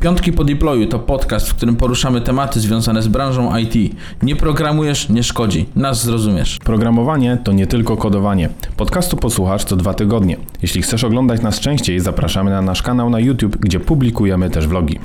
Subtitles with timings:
[0.00, 3.96] Piątki po deployu to podcast, w którym poruszamy tematy związane z branżą IT.
[4.22, 5.66] Nie programujesz, nie szkodzi.
[5.76, 6.58] Nas zrozumiesz.
[6.64, 8.48] Programowanie to nie tylko kodowanie.
[8.76, 10.36] Podcastu posłuchasz co dwa tygodnie.
[10.62, 14.98] Jeśli chcesz oglądać nas częściej, zapraszamy na nasz kanał na YouTube, gdzie publikujemy też vlogi.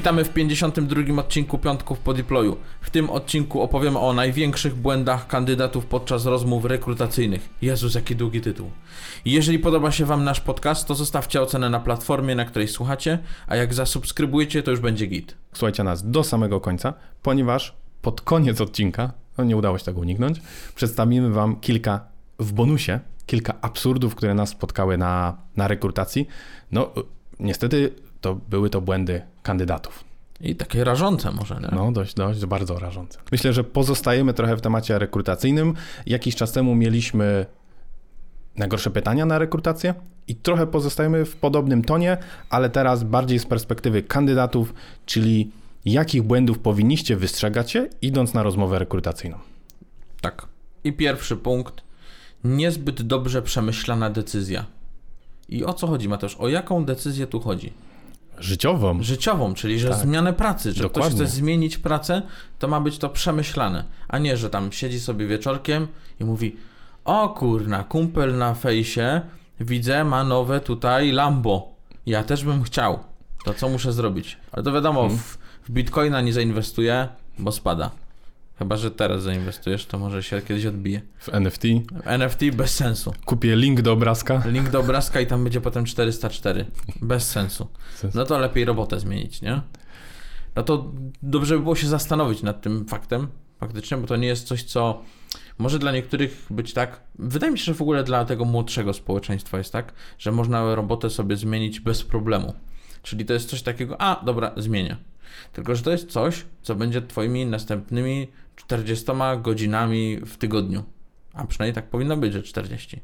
[0.00, 2.56] Witamy w 52 odcinku Piątków po deployu.
[2.80, 7.48] W tym odcinku opowiemy o największych błędach kandydatów podczas rozmów rekrutacyjnych.
[7.62, 8.70] Jezus, jaki długi tytuł.
[9.24, 13.56] Jeżeli podoba się Wam nasz podcast, to zostawcie ocenę na platformie, na której słuchacie, a
[13.56, 15.36] jak zasubskrybujecie, to już będzie git.
[15.52, 20.40] Słuchajcie nas do samego końca, ponieważ pod koniec odcinka, no nie udało się tego uniknąć,
[20.74, 22.00] przedstawimy Wam kilka
[22.38, 26.28] w bonusie, kilka absurdów, które nas spotkały na, na rekrutacji.
[26.72, 26.90] No,
[27.40, 30.04] niestety to były to błędy kandydatów.
[30.40, 31.68] I takie rażące może, nie?
[31.72, 33.18] No, dość, dość, bardzo rażące.
[33.32, 35.74] Myślę, że pozostajemy trochę w temacie rekrutacyjnym.
[36.06, 37.46] Jakiś czas temu mieliśmy
[38.56, 39.94] najgorsze pytania na rekrutację
[40.28, 42.16] i trochę pozostajemy w podobnym tonie,
[42.50, 44.74] ale teraz bardziej z perspektywy kandydatów,
[45.06, 45.50] czyli
[45.84, 49.38] jakich błędów powinniście wystrzegać się, idąc na rozmowę rekrutacyjną.
[50.20, 50.46] Tak.
[50.84, 51.82] I pierwszy punkt.
[52.44, 54.66] Niezbyt dobrze przemyślana decyzja.
[55.48, 56.36] I o co chodzi, Mateusz?
[56.36, 57.72] O jaką decyzję tu chodzi?
[58.40, 59.02] Życiową.
[59.02, 59.98] Życiową, czyli że Tak.
[59.98, 60.72] zmianę pracy.
[60.72, 61.10] Że Dokładnie.
[61.16, 62.22] ktoś chce zmienić pracę,
[62.58, 63.84] to ma być to przemyślane.
[64.08, 65.86] A nie, że tam siedzi sobie wieczorkiem
[66.20, 66.56] i mówi:
[67.04, 69.20] O kurna, kumpel na fejsie,
[69.60, 71.68] widzę, ma nowe tutaj Lambo.
[72.06, 72.98] Ja też bym chciał.
[73.44, 74.38] To co muszę zrobić?
[74.52, 75.18] Ale to wiadomo, Mhm.
[75.20, 77.90] w, w bitcoina nie zainwestuję, bo spada.
[78.60, 81.00] Chyba, że teraz zainwestujesz, to może się kiedyś odbije.
[81.18, 81.62] W NFT.
[82.04, 83.12] W NFT bez sensu.
[83.24, 84.42] Kupię link do obrazka.
[84.46, 86.66] Link do obrazka i tam będzie potem 404.
[87.02, 87.68] Bez sensu.
[87.94, 88.14] Sens.
[88.14, 89.60] No to lepiej robotę zmienić, nie?
[90.56, 93.28] No to dobrze by było się zastanowić nad tym faktem,
[93.60, 95.02] faktycznie, bo to nie jest coś, co
[95.58, 97.00] może dla niektórych być tak.
[97.18, 101.10] Wydaje mi się, że w ogóle dla tego młodszego społeczeństwa jest tak, że można robotę
[101.10, 102.54] sobie zmienić bez problemu.
[103.02, 104.96] Czyli to jest coś takiego, a dobra, zmienię.
[105.52, 108.28] Tylko, że to jest coś, co będzie Twoimi następnymi
[108.66, 109.04] 40
[109.42, 110.82] godzinami w tygodniu.
[111.34, 113.00] A przynajmniej tak powinno być, że 40.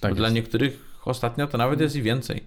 [0.00, 2.42] Tak dla niektórych ostatnio to nawet jest i więcej.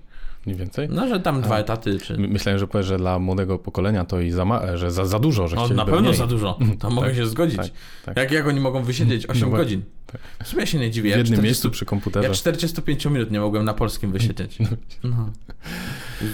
[0.45, 0.89] Mniej więcej.
[0.89, 2.17] No, że tam dwa etaty, czy...
[2.17, 5.19] My- Myślałem, że powiesz, że dla młodego pokolenia to i za, ma- że za, za
[5.19, 6.15] dużo, że No, na pewno mniej.
[6.15, 6.59] za dużo.
[6.79, 7.57] To mogę się zgodzić.
[7.57, 7.67] tak,
[8.05, 8.17] tak.
[8.17, 9.81] Jak, jak oni mogą wysiedzieć 8 No godzin?
[10.43, 11.09] W sumie się nie dziwię.
[11.09, 12.27] W Ja, jednym 40, miejscu przy komputerze.
[12.27, 14.57] ja 45 minut nie mogłem na polskim wysiedzieć.
[15.03, 15.29] No.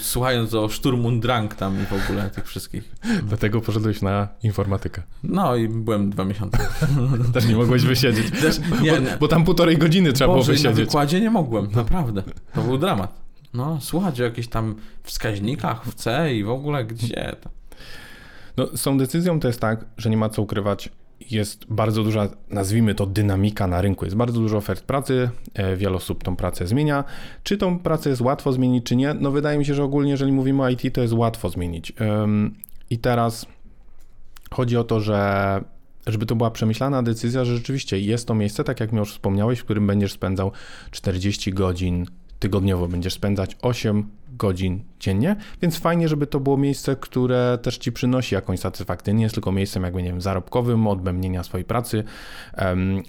[0.02, 2.96] Słuchając o Sturm und Drang tam i w ogóle tych wszystkich.
[3.24, 5.03] Dlatego poszedłeś na informatykę.
[5.24, 6.58] No i byłem dwa miesiące.
[7.34, 8.31] Też nie mogłeś wysiedzieć.
[8.42, 10.86] Też, nie, bo, bo tam półtorej godziny trzeba Boże, było i na wysiedzieć.
[10.86, 12.24] wykładzie nie mogłem, naprawdę.
[12.53, 13.22] To był dramat.
[13.53, 17.50] No, słuchać o jakichś tam wskaźnikach w C i w ogóle gdzie to.
[18.58, 20.90] No, z tą decyzją to jest tak, że nie ma co ukrywać.
[21.32, 24.06] Jest bardzo duża, nazwijmy to, dynamika na rynku.
[24.06, 27.04] Jest bardzo dużo ofert pracy, e, wiele osób tą pracę zmienia.
[27.44, 29.14] Czy tą pracę jest łatwo zmienić, czy nie?
[29.14, 31.94] No, wydaje mi się, że ogólnie, jeżeli mówimy o IT, to jest łatwo zmienić.
[32.90, 33.46] I teraz
[34.52, 35.62] chodzi o to, że
[36.08, 39.60] żeby to była przemyślana decyzja, że rzeczywiście jest to miejsce, tak jak mi już wspomniałeś,
[39.60, 40.52] w którym będziesz spędzał
[40.92, 42.06] 40 godzin
[42.40, 47.92] tygodniowo, będziesz spędzać 8 godzin dziennie, więc fajnie, żeby to było miejsce, które też ci
[47.92, 52.03] przynosi jakąś satysfakcję, nie jest tylko miejscem jakby, nie wiem, zarobkowym, odbębnienia swojej pracy,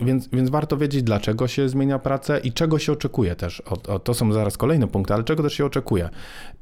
[0.00, 3.60] więc, więc warto wiedzieć, dlaczego się zmienia pracę i czego się oczekuje też.
[3.60, 6.09] O, o, to są zaraz kolejne punkty, ale czego też się oczekuje.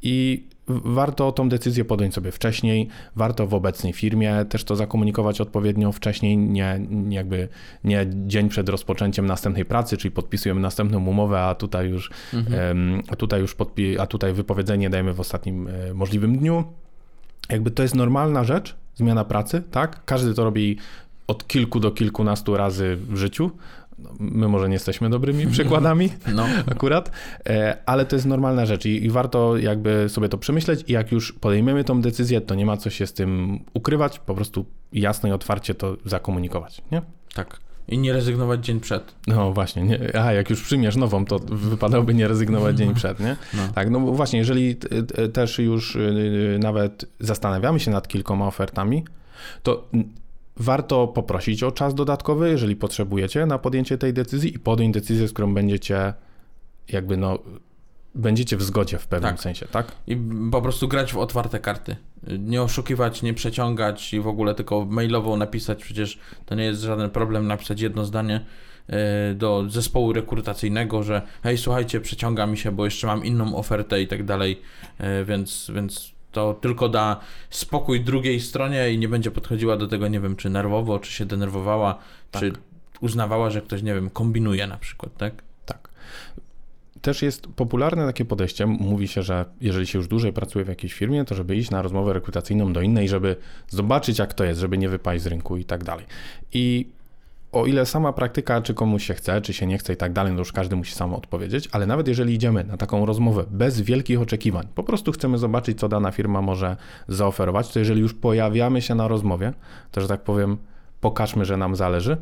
[0.03, 0.47] I
[0.84, 6.37] warto tą decyzję podjąć sobie wcześniej, warto w obecnej firmie też to zakomunikować odpowiednio wcześniej,
[6.38, 7.48] nie, jakby
[7.84, 13.16] nie dzień przed rozpoczęciem następnej pracy, czyli podpisujemy następną umowę, a tutaj już, em, a
[13.16, 16.65] tutaj już podpi- a tutaj wypowiedzenie dajemy w ostatnim e, możliwym dniu.
[17.49, 20.05] Jakby to jest normalna rzecz, zmiana pracy, tak?
[20.05, 20.77] Każdy to robi
[21.27, 23.50] od kilku do kilkunastu razy w życiu.
[23.99, 27.10] No, My może nie jesteśmy dobrymi przykładami No, akurat,
[27.47, 31.12] e, ale to jest normalna rzecz i, i warto jakby sobie to przemyśleć i jak
[31.12, 35.28] już podejmiemy tą decyzję, to nie ma co się z tym ukrywać, po prostu jasno
[35.28, 37.03] i otwarcie to zakomunikować, nie?
[37.34, 37.69] tak.
[37.91, 39.15] I nie rezygnować dzień przed.
[39.27, 43.37] No właśnie, nie, a jak już przyjmiesz nową, to wypadałoby nie rezygnować dzień przed, nie?
[43.54, 43.69] No.
[43.75, 44.77] Tak, no właśnie, jeżeli
[45.33, 49.04] też już y, nawet zastanawiamy się nad kilkoma ofertami,
[49.63, 49.89] to
[50.57, 55.33] warto poprosić o czas dodatkowy, jeżeli potrzebujecie na podjęcie tej decyzji i podjąć decyzję, z
[55.33, 56.15] którą będziecie
[56.89, 57.39] jakby no
[58.15, 59.41] będziecie w zgodzie w pewnym Tak.
[59.41, 59.92] sensie, tak?
[60.07, 60.16] I
[60.53, 61.97] po prostu grać w otwarte karty.
[62.39, 67.10] Nie oszukiwać, nie przeciągać i w ogóle tylko mailowo napisać, przecież to nie jest żaden
[67.10, 68.41] problem napisać jedno zdanie
[68.89, 74.03] e, do zespołu rekrutacyjnego, że hej, słuchajcie, przeciąga mi się, bo jeszcze mam inną ofertę
[74.03, 74.60] i tak dalej,
[74.98, 77.21] e, więc, więc to tylko da
[77.51, 81.27] spokój drugiej stronie i nie będzie podchodziła do tego, nie wiem, czy nerwowo, czy się
[81.27, 81.98] denerwowała,
[82.30, 82.42] Tak.
[82.42, 82.53] czy
[83.01, 85.34] uznawała, że ktoś, nie wiem, kombinuje na przykład, tak?
[85.66, 85.89] Tak.
[87.02, 88.66] Też jest popularne takie podejście.
[88.66, 91.82] Mówi się, że jeżeli się już dłużej pracuje w jakiejś firmie, to żeby iść na
[91.82, 93.36] rozmowę rekrutacyjną do innej, żeby
[93.68, 96.06] zobaczyć, jak to jest, żeby nie wypaść z rynku i tak dalej.
[96.52, 96.86] I
[97.52, 100.32] o ile sama praktyka, czy komuś się chce, czy się nie chce i tak dalej,
[100.32, 104.20] no już każdy musi sam odpowiedzieć, ale nawet jeżeli idziemy na taką rozmowę bez wielkich
[104.20, 106.76] oczekiwań, po prostu chcemy zobaczyć, co dana firma może
[107.08, 109.52] zaoferować, to jeżeli już pojawiamy się na rozmowie,
[109.91, 110.58] to że tak powiem,
[111.00, 112.16] pokażmy, że nam zależy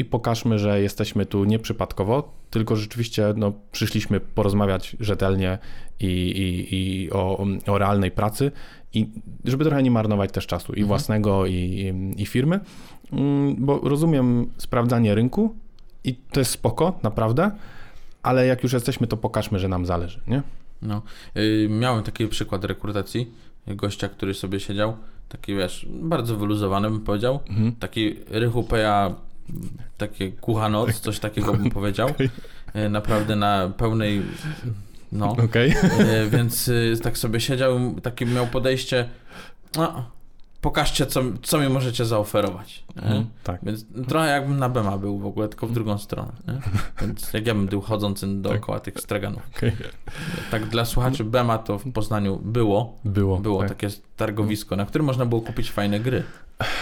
[0.00, 5.58] i pokażmy, że jesteśmy tu nieprzypadkowo, tylko rzeczywiście no, przyszliśmy porozmawiać rzetelnie
[6.00, 8.52] i, i, i o, o realnej pracy
[8.94, 9.08] i
[9.44, 10.88] żeby trochę nie marnować też czasu i mhm.
[10.88, 12.60] własnego, i, i, firmy,
[13.12, 15.54] mm, bo rozumiem sprawdzanie rynku
[16.04, 17.50] i to jest spoko, naprawdę,
[18.22, 20.42] ale jak już jesteśmy, to pokażmy, że nam zależy, nie?
[20.82, 21.02] No,
[21.34, 23.32] yy, miałem taki przykład rekrutacji
[23.66, 24.96] gościa, który sobie siedział,
[25.28, 27.72] taki wiesz, bardzo wyluzowany bym powiedział, mhm.
[27.72, 29.14] taki rychupeja,
[29.98, 32.30] takie kuchanoc, coś takiego bym powiedział, okay.
[32.90, 34.22] naprawdę na pełnej
[35.12, 35.30] no.
[35.30, 35.74] Okay.
[36.30, 39.08] Więc y, tak sobie siedział, takie miał podejście.
[39.76, 40.10] No,
[40.60, 42.84] pokażcie, co, co mi możecie zaoferować.
[42.96, 43.60] Mm, tak.
[43.62, 46.32] Więc trochę jakbym na Bema był w ogóle, tylko w drugą stronę.
[46.48, 46.60] Nie?
[47.00, 48.84] Więc jak ja bym był chodzący dookoła tak.
[48.84, 49.42] tych straganów.
[49.56, 49.72] Okay.
[50.50, 52.98] Tak dla słuchaczy Bema to w Poznaniu było.
[53.04, 53.38] Było.
[53.38, 53.68] Było tak.
[53.68, 56.22] takie targowisko, na którym można było kupić fajne gry.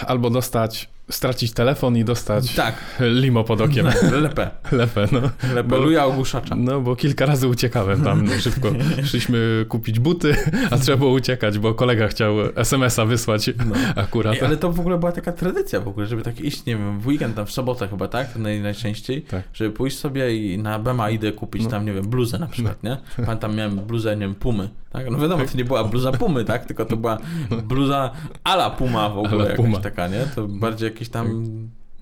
[0.07, 2.75] Albo dostać stracić telefon i dostać tak.
[2.99, 3.87] limo pod okiem.
[4.21, 4.49] Lepę.
[4.71, 5.21] Lepę, no.
[5.53, 6.55] Lepę, luja ogłuszacza.
[6.55, 8.71] No, bo kilka razy uciekałem tam szybko.
[9.03, 10.35] Szliśmy kupić buty,
[10.71, 13.75] a trzeba było uciekać, bo kolega chciał SMS-a wysłać no.
[13.95, 14.35] akurat.
[14.35, 16.99] Ej, ale to w ogóle była taka tradycja w ogóle, żeby tak iść, nie wiem,
[16.99, 18.35] w weekend, tam w sobotę chyba, tak?
[18.35, 19.43] Naj, najczęściej, tak.
[19.53, 21.69] żeby pójść sobie i na Bema idę kupić no.
[21.69, 22.89] tam, nie wiem, bluzę na przykład, no.
[22.89, 23.25] nie?
[23.25, 25.09] Pamiętam, miałem bluzę, nie wiem, Pumy, tak?
[25.11, 26.65] No wiadomo, to nie była bluza Pumy, tak?
[26.65, 27.17] Tylko to była
[27.63, 28.11] bluza
[28.43, 30.25] ala Puma w ogóle jakaś taka, nie?
[30.35, 31.45] To bardziej jakiś tam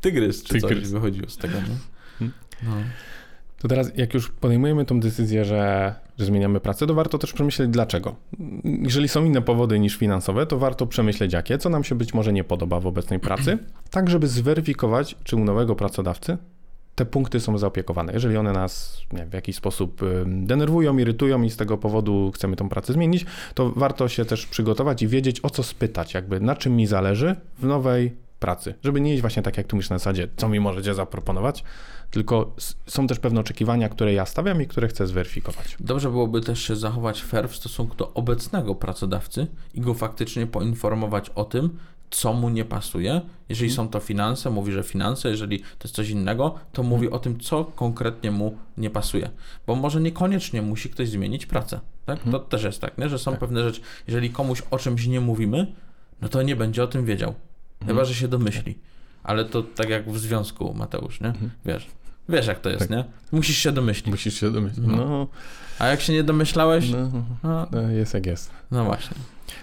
[0.01, 0.81] tygrys czy tygrys.
[0.81, 1.75] coś wychodziło z tego, nie?
[2.19, 2.37] Hmm.
[2.63, 2.71] No.
[3.59, 7.69] To teraz, jak już podejmujemy tą decyzję, że, że zmieniamy pracę, to warto też przemyśleć
[7.69, 8.15] dlaczego.
[8.63, 12.33] Jeżeli są inne powody niż finansowe, to warto przemyśleć jakie, co nam się być może
[12.33, 13.57] nie podoba w obecnej pracy,
[13.91, 16.37] tak żeby zweryfikować, czy u nowego pracodawcy
[16.97, 18.13] te punkty są zaopiekowane.
[18.13, 22.93] Jeżeli one nas w jakiś sposób denerwują, irytują i z tego powodu chcemy tą pracę
[22.93, 26.87] zmienić, to warto się też przygotować i wiedzieć, o co spytać, jakby na czym mi
[26.87, 28.73] zależy w nowej pracy.
[28.83, 31.63] Żeby nie iść właśnie tak, jak tu myślisz na zasadzie, co mi możecie zaproponować,
[32.11, 32.55] tylko
[32.87, 35.77] są też pewne oczekiwania, które ja stawiam i które chcę zweryfikować.
[35.79, 41.29] Dobrze byłoby też się zachować fair w stosunku do obecnego pracodawcy i go faktycznie poinformować
[41.29, 41.77] o tym,
[42.09, 43.21] co mu nie pasuje.
[43.49, 47.19] Jeżeli są to finanse, mówi, że finanse, jeżeli to jest coś innego, to mówi o
[47.19, 49.29] tym, co konkretnie mu nie pasuje.
[49.67, 51.79] Bo może niekoniecznie musi ktoś zmienić pracę.
[52.05, 52.19] Tak?
[52.31, 53.09] To też jest tak, nie?
[53.09, 53.39] że są tak.
[53.39, 55.73] pewne rzeczy, jeżeli komuś o czymś nie mówimy,
[56.21, 57.33] no to nie będzie o tym wiedział.
[57.79, 58.07] Chyba, mhm.
[58.07, 58.79] że się domyśli.
[59.23, 61.27] Ale to tak jak w związku, Mateusz, nie?
[61.27, 61.51] Mhm.
[61.65, 61.87] Wiesz.
[62.29, 62.89] Wiesz, jak to jest, tak.
[62.89, 63.03] nie?
[63.31, 64.07] Musisz się domyślić.
[64.07, 64.85] Musisz się domyślić.
[64.87, 64.95] No.
[64.95, 65.27] no.
[65.79, 66.89] A jak się nie domyślałeś?
[66.89, 67.11] No,
[67.43, 67.67] no.
[67.71, 68.51] no jest jak jest.
[68.71, 69.17] No właśnie.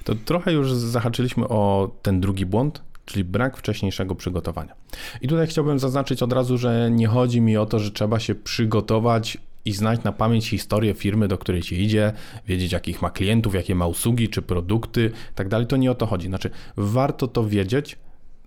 [0.05, 4.75] To trochę już zahaczyliśmy o ten drugi błąd, czyli brak wcześniejszego przygotowania.
[5.21, 8.35] I tutaj chciałbym zaznaczyć od razu, że nie chodzi mi o to, że trzeba się
[8.35, 12.13] przygotować i znać na pamięć historię firmy, do której się idzie,
[12.47, 15.67] wiedzieć jakich ma klientów, jakie ma usługi czy produkty, tak dalej.
[15.67, 16.27] To nie o to chodzi.
[16.27, 17.99] Znaczy, warto to wiedzieć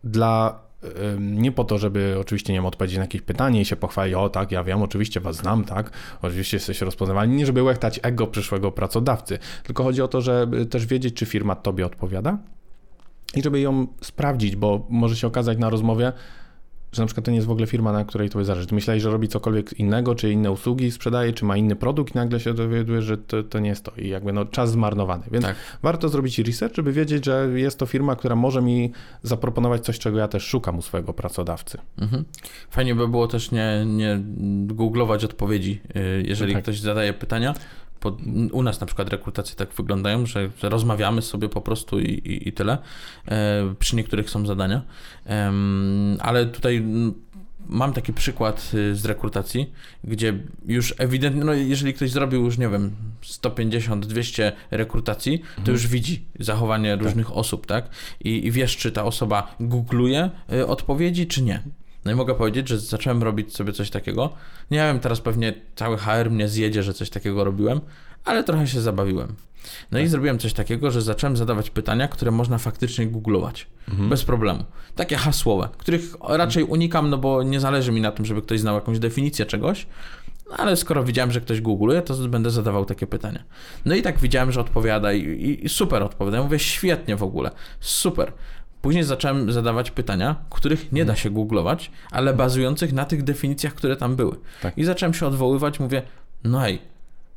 [0.03, 0.66] dla
[1.19, 4.29] nie po to, żeby oczywiście nie wiem, odpowiedzieć na jakieś pytanie i się pochwalić, o
[4.29, 8.71] tak, ja wiem, oczywiście was znam, tak, oczywiście jesteście rozpoznawani, nie żeby łechtać ego przyszłego
[8.71, 12.37] pracodawcy, tylko chodzi o to, żeby też wiedzieć, czy firma tobie odpowiada
[13.35, 16.13] i żeby ją sprawdzić, bo może się okazać na rozmowie,
[16.91, 18.67] że na przykład to nie jest w ogóle firma, na której to zależy.
[18.67, 22.17] Ty myślałeś, że robi cokolwiek innego, czy inne usługi sprzedaje, czy ma inny produkt i
[22.17, 25.23] nagle się dowiaduje, że to, to nie jest to i jakby no czas zmarnowany.
[25.31, 25.55] Więc tak.
[25.81, 28.91] warto zrobić research, żeby wiedzieć, że jest to firma, która może mi
[29.23, 31.77] zaproponować coś, czego ja też szukam u swojego pracodawcy.
[31.97, 32.25] Mhm.
[32.69, 34.19] Fajnie by było też nie, nie
[34.65, 36.63] googlować odpowiedzi, y, jeżeli no tak.
[36.63, 37.53] ktoś zadaje pytania,
[38.11, 38.17] po,
[38.51, 42.49] u nas na przykład rekrutacje tak wyglądają, że, że rozmawiamy sobie po prostu i, i,
[42.49, 42.77] i tyle.
[43.27, 44.81] E, przy niektórych są zadania.
[45.25, 45.53] E,
[46.19, 46.83] ale tutaj
[47.69, 49.73] mam taki przykład y, z rekrutacji,
[50.03, 52.91] gdzie już ewidentnie, no jeżeli ktoś zrobił już, nie wiem,
[53.23, 55.73] 150-200 rekrutacji, to mhm.
[55.73, 57.05] już widzi zachowanie tak.
[57.05, 57.89] różnych osób, tak?
[58.23, 61.63] I, I wiesz, czy ta osoba googluje y, odpowiedzi, czy nie.
[62.07, 64.29] No i mogę powiedzieć, że zacząłem robić sobie coś takiego.
[64.71, 67.81] Nie wiem, teraz pewnie cały HR mnie zjedzie, że coś takiego robiłem,
[68.25, 69.35] ale trochę się zabawiłem.
[69.91, 70.05] No tak.
[70.05, 73.67] i zrobiłem coś takiego, że zacząłem zadawać pytania, które można faktycznie googlować.
[73.89, 74.09] Mhm.
[74.09, 74.63] Bez problemu.
[74.95, 78.75] Takie hasłowe, których raczej unikam, no bo nie zależy mi na tym, żeby ktoś znał
[78.75, 79.87] jakąś definicję czegoś,
[80.49, 83.43] no ale skoro widziałem, że ktoś googluje, to będę zadawał takie pytania.
[83.85, 86.37] No i tak widziałem, że odpowiada i, i super odpowiada.
[86.37, 88.33] Ja mówię, świetnie w ogóle, super
[88.81, 93.95] Później zacząłem zadawać pytania, których nie da się googlować, ale bazujących na tych definicjach, które
[93.95, 94.35] tam były.
[94.61, 94.77] Tak.
[94.77, 96.01] I zacząłem się odwoływać, mówię,
[96.43, 96.79] no hej,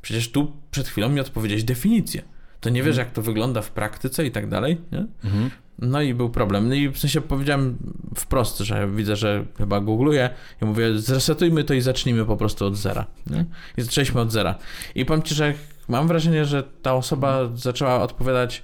[0.01, 2.21] przecież tu przed chwilą mi odpowiedziałeś definicję.
[2.61, 5.05] To nie wiesz, jak to wygląda w praktyce i tak dalej, nie?
[5.23, 5.49] Mhm.
[5.79, 6.69] No i był problem.
[6.69, 7.77] No i w sensie powiedziałem
[8.15, 10.29] wprost, że widzę, że chyba googluję
[10.61, 13.05] i mówię, zresetujmy to i zacznijmy po prostu od zera.
[13.27, 13.45] Nie?
[13.77, 14.55] I zaczęliśmy od zera.
[14.95, 15.53] I powiem Ci, że
[15.87, 18.63] mam wrażenie, że ta osoba zaczęła odpowiadać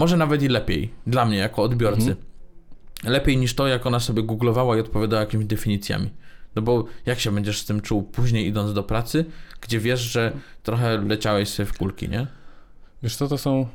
[0.00, 2.16] może nawet i lepiej dla mnie jako odbiorcy.
[3.04, 6.10] Lepiej niż to, jak ona sobie googlowała i odpowiadała jakimiś definicjami.
[6.56, 9.24] No bo jak się będziesz z tym czuł później idąc do pracy,
[9.60, 12.26] gdzie wiesz, że trochę leciałeś sobie w kulki, nie?
[13.02, 13.66] Wiesz co, to są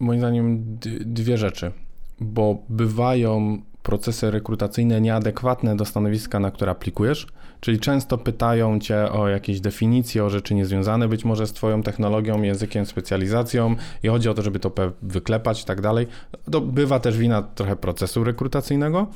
[0.00, 1.72] moim zdaniem dwie rzeczy,
[2.20, 7.26] bo bywają procesy rekrutacyjne nieadekwatne do stanowiska, na które aplikujesz,
[7.60, 12.42] czyli często pytają cię o jakieś definicje, o rzeczy niezwiązane być może z twoją technologią,
[12.42, 16.06] językiem, specjalizacją i chodzi o to, żeby to wyklepać i tak dalej.
[16.50, 19.06] To bywa też wina trochę procesu rekrutacyjnego.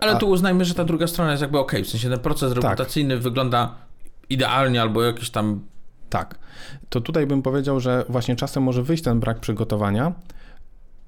[0.00, 3.18] Ale tu uznajmy, że ta druga strona jest jakby okej, w sensie ten proces rekrutacyjny
[3.18, 3.74] wygląda
[4.30, 5.60] idealnie albo jakiś tam
[6.10, 6.38] Tak.
[6.88, 10.12] To tutaj bym powiedział, że właśnie czasem może wyjść ten brak przygotowania,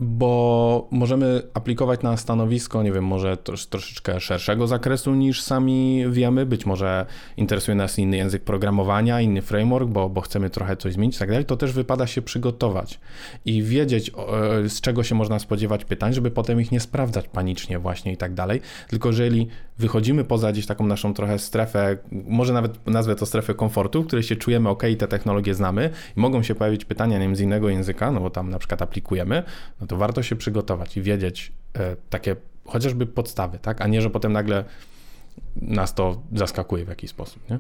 [0.00, 6.46] bo możemy aplikować na stanowisko, nie wiem, może trosz, troszeczkę szerszego zakresu niż sami wiemy.
[6.46, 11.16] Być może interesuje nas inny język programowania, inny framework, bo, bo chcemy trochę coś zmienić
[11.16, 11.44] i tak dalej.
[11.44, 13.00] To też wypada się przygotować
[13.44, 14.10] i wiedzieć,
[14.64, 18.16] e, z czego się można spodziewać pytań, żeby potem ich nie sprawdzać panicznie właśnie i
[18.16, 18.60] tak dalej.
[18.88, 19.48] Tylko jeżeli
[19.78, 24.22] wychodzimy poza gdzieś taką naszą trochę strefę, może nawet nazwę to strefę komfortu, w której
[24.22, 27.68] się czujemy, ok, te technologie znamy i mogą się pojawić pytania, nie wiem, z innego
[27.68, 29.42] języka, no bo tam na przykład aplikujemy,
[29.84, 32.36] no to warto się przygotować i wiedzieć e, takie
[32.66, 34.64] chociażby podstawy, tak, a nie, że potem nagle
[35.56, 37.58] nas to zaskakuje w jakiś sposób, nie?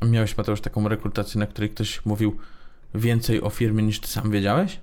[0.00, 2.36] A Miałeś Mateusz taką rekrutację, na której ktoś mówił
[2.94, 4.80] więcej o firmie niż ty sam wiedziałeś?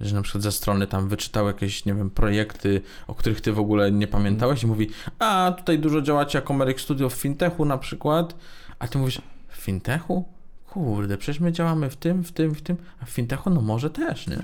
[0.00, 3.58] Że na przykład ze strony tam wyczytał jakieś, nie wiem, projekty, o których ty w
[3.58, 7.78] ogóle nie pamiętałeś i mówi, a tutaj dużo działacie jako Merrick Studio w fintechu na
[7.78, 8.36] przykład,
[8.78, 10.35] a ty mówisz, w fintechu?
[10.70, 13.90] Kurde, przecież my działamy w tym, w tym, w tym, a w fintechu no może
[13.90, 14.38] też, nie?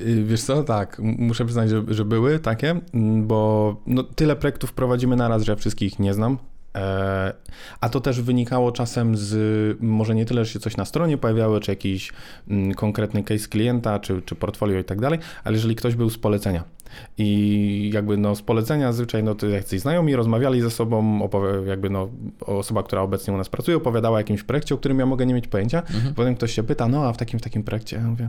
[0.00, 2.80] Y, Wiesz co, tak, muszę przyznać, że, że były takie,
[3.22, 6.38] bo no, tyle projektów prowadzimy naraz, że ja wszystkich nie znam.
[6.76, 7.32] E,
[7.80, 9.36] a to też wynikało czasem z,
[9.80, 12.12] może nie tyle, że się coś na stronie pojawiało, czy jakiś
[12.76, 16.64] konkretny case klienta, czy, czy portfolio i tak dalej, ale jeżeli ktoś był z polecenia.
[17.18, 21.28] I jakby no z polecenia zazwyczaj no to jacyś znajomi rozmawiali ze sobą,
[21.66, 22.08] jakby no
[22.40, 25.34] osoba, która obecnie u nas pracuje, opowiadała o jakimś projekcie, o którym ja mogę nie
[25.34, 25.78] mieć pojęcia.
[25.78, 26.14] Mhm.
[26.14, 28.28] Potem ktoś się pyta, no a w takim w takim projekcie, ja mówię,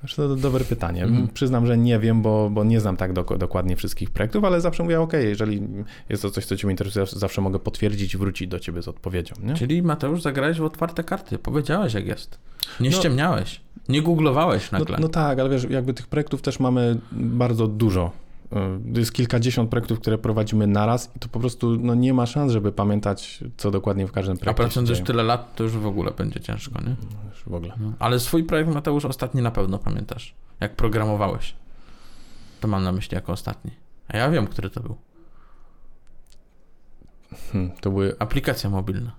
[0.00, 1.04] znaczy to dobre pytanie.
[1.04, 1.28] Mhm.
[1.28, 4.82] Przyznam, że nie wiem, bo, bo nie znam tak dok- dokładnie wszystkich projektów, ale zawsze
[4.82, 5.62] mówię, ok, jeżeli
[6.08, 9.34] jest to coś, co cię interesuje, zawsze mogę potwierdzić i wrócić do ciebie z odpowiedzią.
[9.42, 9.54] Nie?
[9.54, 12.38] Czyli Mateusz zagrałeś w otwarte karty, powiedziałeś jak jest.
[12.80, 12.96] Nie No.
[12.96, 14.98] ściemniałeś, nie googlowałeś No, nagle.
[15.00, 18.10] no tak, ale wiesz, jakby tych projektów też mamy bardzo dużo.
[18.94, 22.52] Y, Jest kilkadziesiąt projektów, które prowadzimy naraz i to po prostu no, nie ma szans,
[22.52, 25.72] żeby pamiętać, co dokładnie w każdym a projekcie się pracując już tyle lat, to już
[25.72, 26.96] w ogóle będzie ciężko, nie?
[27.30, 27.74] Już w ogóle.
[27.80, 27.92] No.
[27.98, 30.34] Ale swój projekt, Mateusz, ostatni na pewno pamiętasz.
[30.60, 31.54] Jak programowałeś.
[32.60, 33.70] To mam na myśli jako ostatni.
[34.08, 34.96] A ja wiem, który to był.
[37.52, 39.12] Hmm, to były Aplikacja mobilna.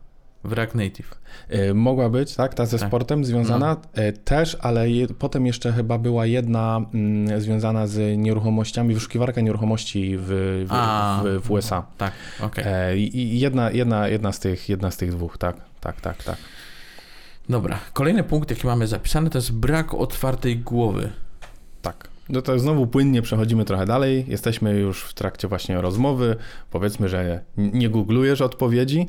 [0.46, 1.16] W React Native.
[1.50, 2.88] E, Mogła być, tak, ta ze Tak.
[2.90, 8.94] sportem związana e, też, ale je, potem jeszcze chyba była jedna mm, związana z nieruchomościami,
[8.94, 10.26] wyszukiwarka nieruchomości w,
[10.68, 11.22] w, A.
[11.26, 11.86] w, w USA.
[11.98, 12.64] Tak, okej.
[12.68, 16.24] E, I i jedna, jedna, jedna, z tych, jedna z tych dwóch, tak, tak, tak,
[16.24, 16.38] tak.
[17.50, 17.80] Dobra.
[17.94, 21.10] Kolejny punkt, jaki mamy zapisany, to jest brak otwartej głowy.
[21.82, 22.08] tak.
[22.30, 24.26] No to znowu płynnie przechodzimy trochę dalej.
[24.28, 26.36] Jesteśmy już w trakcie właśnie rozmowy.
[26.72, 29.08] Powiedzmy, że nie googlujesz odpowiedzi,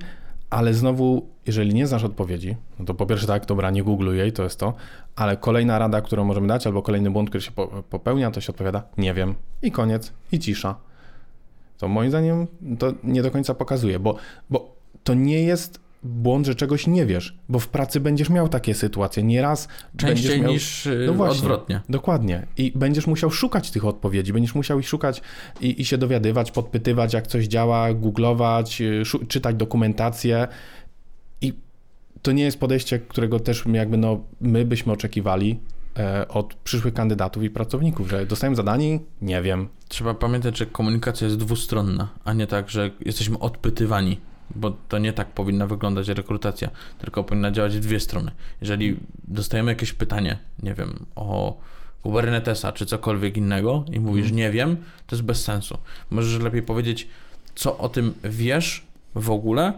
[0.50, 4.32] ale znowu, jeżeli nie znasz odpowiedzi, no to po pierwsze tak, dobra, nie googluj jej,
[4.32, 4.74] to jest to,
[5.16, 8.52] ale kolejna rada, którą możemy dać, albo kolejny błąd, który się po- popełnia, to się
[8.52, 10.76] odpowiada, nie wiem, i koniec, i cisza.
[11.78, 12.46] To moim zdaniem
[12.78, 14.16] to nie do końca pokazuje, bo,
[14.50, 18.74] bo to nie jest błąd, że czegoś nie wiesz, bo w pracy będziesz miał takie
[18.74, 19.22] sytuacje.
[19.22, 20.52] Nieraz Częściej będziesz miał...
[20.52, 21.38] niż y, No właśnie.
[21.38, 21.80] odwrotnie.
[21.88, 22.46] Dokładnie.
[22.56, 25.22] I będziesz musiał szukać tych odpowiedzi, będziesz musiał ich szukać
[25.60, 30.48] i, i się dowiadywać, podpytywać, jak coś działa, googlować, y, czytać dokumentację.
[31.40, 31.52] I
[32.22, 35.60] to nie jest podejście, którego też jakby no, my byśmy oczekiwali
[35.98, 39.68] e, od przyszłych kandydatów i pracowników, że dostałem zadanie, nie wiem.
[39.88, 44.20] Trzeba pamiętać, że komunikacja jest dwustronna, a nie tak, że jesteśmy odpytywani,
[44.54, 48.30] bo to nie tak powinna wyglądać rekrutacja, tylko powinna działać w dwie strony.
[48.60, 48.96] Jeżeli
[49.28, 51.58] dostajemy jakieś pytanie, nie wiem, o
[52.02, 54.76] Kubernetesa czy cokolwiek innego i mówisz nie wiem,
[55.06, 55.78] to jest bez sensu.
[56.10, 57.08] Możesz lepiej powiedzieć,
[57.54, 59.72] co o tym wiesz w ogóle,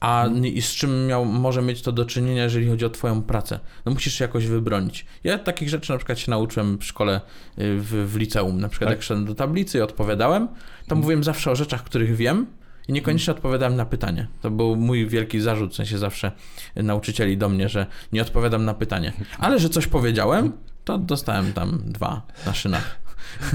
[0.00, 3.60] a i z czym miał, może mieć to do czynienia, jeżeli chodzi o twoją pracę.
[3.84, 5.06] No musisz się jakoś wybronić.
[5.24, 7.20] Ja takich rzeczy na przykład się nauczyłem w szkole,
[7.58, 8.60] y, w, w liceum.
[8.60, 8.98] Na przykład Tak.
[8.98, 10.48] jak szedłem do tablicy i odpowiadałem,
[10.88, 12.46] to mówiłem zawsze o rzeczach, których wiem
[12.88, 14.26] i niekoniecznie odpowiadałem na pytanie.
[14.42, 16.32] To był mój wielki zarzut, w sensie zawsze
[16.76, 19.12] nauczycieli do mnie, że nie odpowiadam na pytanie.
[19.38, 20.52] Ale że coś powiedziałem,
[20.84, 23.04] to dostałem tam dwa na szynach.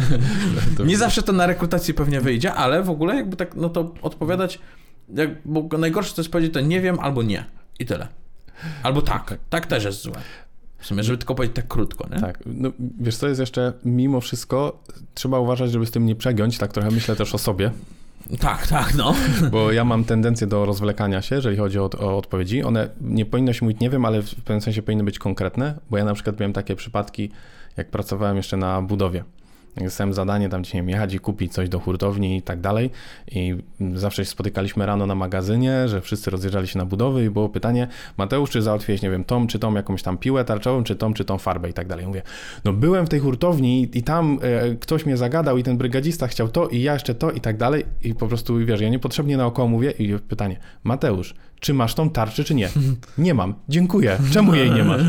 [0.86, 4.59] Nie zawsze to na rekrutacji pewnie wyjdzie, ale w ogóle jakby tak, no to odpowiadać,
[5.15, 7.45] jak, bo najgorsze to jest powiedzieć to nie wiem albo nie
[7.79, 8.07] i tyle.
[8.83, 10.21] Albo tak, tak też jest złe.
[10.77, 12.21] W sumie, żeby tylko powiedzieć tak krótko, nie?
[12.21, 14.83] Tak, no, wiesz co jest jeszcze, mimo wszystko
[15.13, 17.71] trzeba uważać, żeby z tym nie przegiąć, tak trochę myślę też o sobie,
[18.38, 19.13] Tak, tak, no.
[19.51, 22.63] bo ja mam tendencję do rozwlekania się, jeżeli chodzi o, o odpowiedzi.
[22.63, 25.98] One nie powinno się mówić nie wiem, ale w pewnym sensie powinny być konkretne, bo
[25.98, 27.31] ja na przykład miałem takie przypadki,
[27.77, 29.24] jak pracowałem jeszcze na budowie.
[29.77, 32.89] Dostałem zadanie tam, nie jechać i kupić coś do hurtowni i tak dalej
[33.31, 33.55] i
[33.95, 37.88] zawsze się spotykaliśmy rano na magazynie, że wszyscy rozjeżdżali się na budowy i było pytanie,
[38.17, 41.25] Mateusz, czy załatwiłeś, nie wiem, tą, czy tą jakąś tam piłę tarczową, czy tą, czy
[41.25, 42.07] tą farbę i tak dalej.
[42.07, 42.21] Mówię,
[42.65, 46.47] no byłem w tej hurtowni i tam e, ktoś mnie zagadał i ten brygadzista chciał
[46.47, 49.67] to i ja jeszcze to i tak dalej i po prostu, wiesz, ja niepotrzebnie naokoło
[49.67, 52.69] mówię i pytanie, Mateusz, czy masz tą tarczę, czy nie?
[53.17, 53.55] Nie mam.
[53.69, 54.17] Dziękuję.
[54.33, 55.01] Czemu jej nie masz?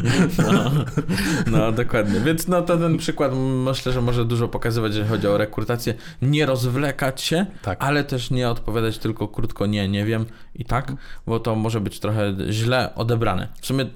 [0.52, 0.70] No,
[1.58, 2.20] no, dokładnie.
[2.20, 3.32] Więc no to ten przykład
[3.64, 5.94] myślę, że może dużo pokazywać, jeżeli chodzi o rekrutację.
[6.22, 7.84] Nie rozwlekać się, Tak.
[7.84, 10.92] ale też nie odpowiadać tylko krótko nie, nie wiem i tak,
[11.26, 13.48] bo to może być trochę źle odebrane.
[13.60, 13.86] W sumie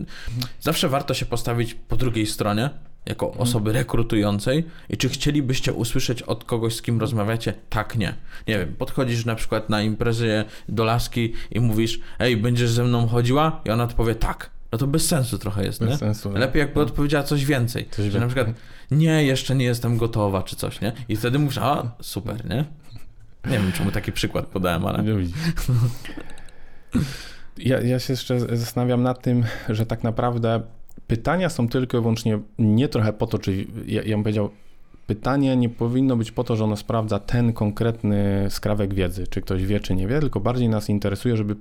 [0.61, 2.71] zawsze warto się postawić po drugiej stronie,
[3.07, 8.15] jako osoby rekrutującej i czy chcielibyście usłyszeć od kogoś, z kim rozmawiacie, tak, nie.
[8.49, 13.07] Nie wiem, podchodzisz na przykład na imprezę do laski i mówisz, ej, będziesz ze mną
[13.07, 13.61] chodziła?
[13.65, 14.51] I ona odpowie tak.
[14.73, 15.97] No to bez sensu trochę jest, Bez nie?
[15.97, 16.33] sensu.
[16.33, 17.89] Lepiej jakby odpowiedziała coś więcej.
[17.91, 18.49] Coś że na przykład
[18.91, 20.93] nie, jeszcze nie jestem gotowa, czy coś, nie?
[21.09, 22.65] I wtedy mówisz, a super, nie?
[23.51, 25.03] Nie wiem, czemu taki przykład podałem, ale.
[25.03, 25.15] No.
[27.59, 30.63] Ja, ja się jeszcze zastanawiam nad tym, że tak naprawdę
[31.07, 34.51] pytania są tylko i wyłącznie nie trochę po to, czy ja, ja bym powiedział,
[35.07, 39.67] pytanie nie powinno być po to, że ono sprawdza ten konkretny skrawek wiedzy, czy ktoś
[39.67, 41.57] wie, czy nie wie, tylko bardziej nas interesuje, żeby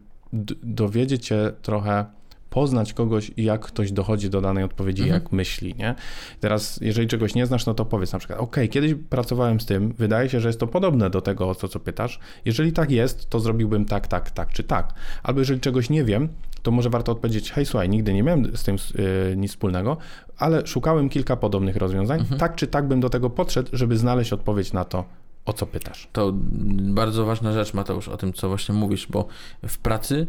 [0.63, 2.05] dowiedzieć się trochę,
[2.50, 5.22] poznać kogoś i jak ktoś dochodzi do danej odpowiedzi, Mhm.
[5.22, 5.96] jak myśli, nie?
[6.39, 9.94] Teraz, jeżeli czegoś nie znasz, no to powiedz na przykład, ok, kiedyś pracowałem z tym,
[9.94, 12.20] wydaje się, że jest to podobne do tego, o co, co pytasz.
[12.46, 14.94] Jeżeli tak jest, to zrobiłbym tak, tak, tak czy tak.
[15.24, 16.29] Albo jeżeli czegoś nie wiem,
[16.63, 19.97] to może warto odpowiedzieć, hej, słuchaj, nigdy nie miałem z tym yy, nic wspólnego,
[20.37, 22.19] ale szukałem kilka podobnych rozwiązań.
[22.19, 22.39] Mhm.
[22.39, 25.05] Tak czy tak bym do tego podszedł, żeby znaleźć odpowiedź na to,
[25.45, 26.07] o co pytasz.
[26.13, 26.31] To
[26.73, 29.27] bardzo ważna rzecz, Mateusz, o tym, co właśnie mówisz, bo
[29.67, 30.27] w pracy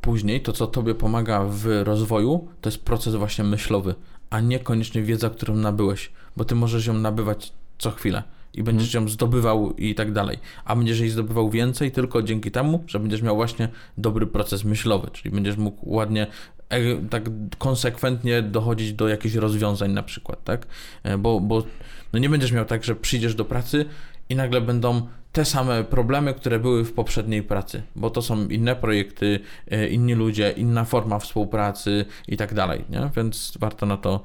[0.00, 3.94] później to, co tobie pomaga w rozwoju, to jest proces właśnie myślowy,
[4.30, 8.22] a niekoniecznie wiedza, którą nabyłeś, bo ty możesz ją nabywać co chwilę
[8.56, 12.84] i będziesz ją zdobywał i tak dalej, a będziesz jej zdobywał więcej tylko dzięki temu,
[12.86, 16.26] że będziesz miał właśnie dobry proces myślowy, czyli będziesz mógł ładnie
[16.68, 20.66] e, tak konsekwentnie dochodzić do jakichś rozwiązań na przykład, tak?
[21.02, 21.64] E, Bo, bo
[22.12, 23.84] no nie będziesz miał tak, że przyjdziesz do pracy
[24.28, 28.76] i nagle będą te same problemy, które były w poprzedniej pracy, bo to są inne
[28.76, 33.10] projekty, e, inni ludzie, inna forma współpracy i tak dalej, nie?
[33.16, 34.20] Więc warto na to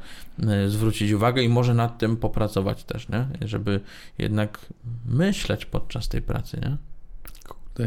[0.48, 3.28] e, zwrócić uwagę i może nad tym popracować też, nie?
[3.42, 3.80] Żeby
[4.18, 4.60] jednak
[5.06, 6.78] myśleć podczas tej pracy, nie?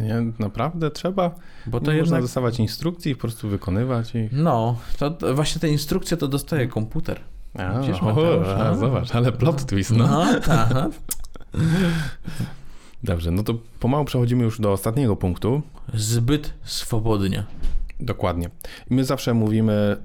[0.01, 1.35] Nie, naprawdę trzeba.
[1.67, 2.23] Bo to nie można jednak...
[2.23, 4.33] dostawać instrukcji i po prostu wykonywać ich.
[4.33, 7.21] No, to, właśnie te instrukcje to dostaje komputer.
[7.59, 8.77] A, Widzisz, o, Mateusz, a, no.
[8.77, 10.07] zobacz, ale plot twist, no.
[10.07, 10.69] No, tak.
[13.05, 15.63] Dobrze, no to pomału przechodzimy już do ostatniego punktu.
[15.95, 17.45] Zbyt swobodnie.
[18.01, 18.51] Dokładnie.
[18.91, 19.97] My zawsze mówimy,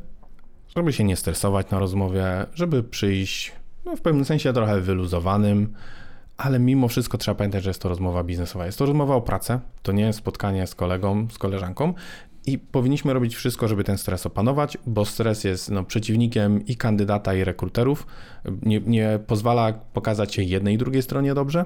[0.75, 3.51] żeby się nie stresować na rozmowie, żeby przyjść
[3.85, 5.73] no, w pewnym sensie trochę wyluzowanym,
[6.37, 8.65] ale mimo wszystko trzeba pamiętać, że jest to rozmowa biznesowa.
[8.65, 11.93] Jest to rozmowa o pracę, to nie jest spotkanie z kolegą, z koleżanką
[12.45, 17.33] i powinniśmy robić wszystko, żeby ten stres opanować, bo stres jest no, przeciwnikiem i kandydata,
[17.33, 18.07] i rekruterów.
[18.61, 21.65] Nie, nie pozwala pokazać się jednej i drugiej stronie dobrze,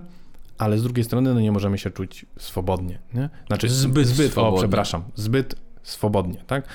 [0.58, 3.00] ale z drugiej strony no, nie możemy się czuć swobodnie.
[3.14, 3.30] Nie?
[3.48, 4.58] Znaczy Zbyt zbyt swobodnie.
[4.58, 6.68] O, przepraszam, zbyt swobodnie, tak?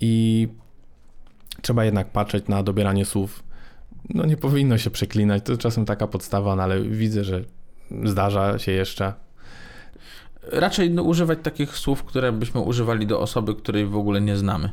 [0.00, 0.48] I
[1.62, 3.44] trzeba jednak patrzeć na dobieranie słów.
[4.08, 7.44] No nie powinno się przeklinać, to czasem taka podstawa, no, ale widzę, że
[8.04, 9.14] zdarza się jeszcze.
[10.52, 14.70] Raczej no, używać takich słów, które byśmy używali do osoby, której w ogóle nie znamy.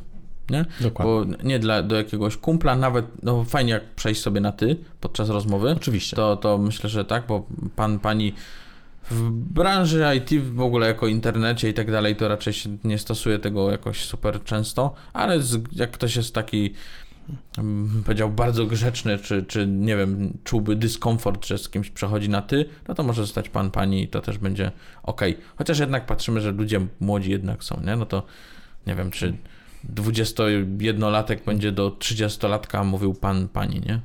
[0.52, 0.66] Nie?
[0.82, 1.36] Dokładnie.
[1.38, 5.30] Bo nie dla, do jakiegoś kumpla, nawet no fajnie jak przejść sobie na ty podczas
[5.30, 5.70] rozmowy.
[5.70, 6.16] Oczywiście.
[6.16, 8.34] To, to myślę, że tak, bo pan, pani
[9.12, 13.40] w branży IT w ogóle jako internecie i tak dalej, to raczej się nie stosuje
[13.40, 15.40] tego jakoś super często, ale
[15.72, 16.74] jak ktoś jest taki
[17.58, 22.42] mm, powiedział bardzo grzeczny, czy, czy nie wiem, czułby dyskomfort, że z kimś przechodzi na
[22.42, 24.72] ty, no to może zostać pan, pani i to też będzie
[25.04, 25.22] ok.
[25.56, 27.96] Chociaż jednak patrzymy, że ludzie młodzi jednak są, nie?
[27.96, 28.24] No to
[28.88, 29.34] Nie wiem, czy
[29.96, 34.00] 21-latek będzie do 30-latka mówił pan, pani, nie?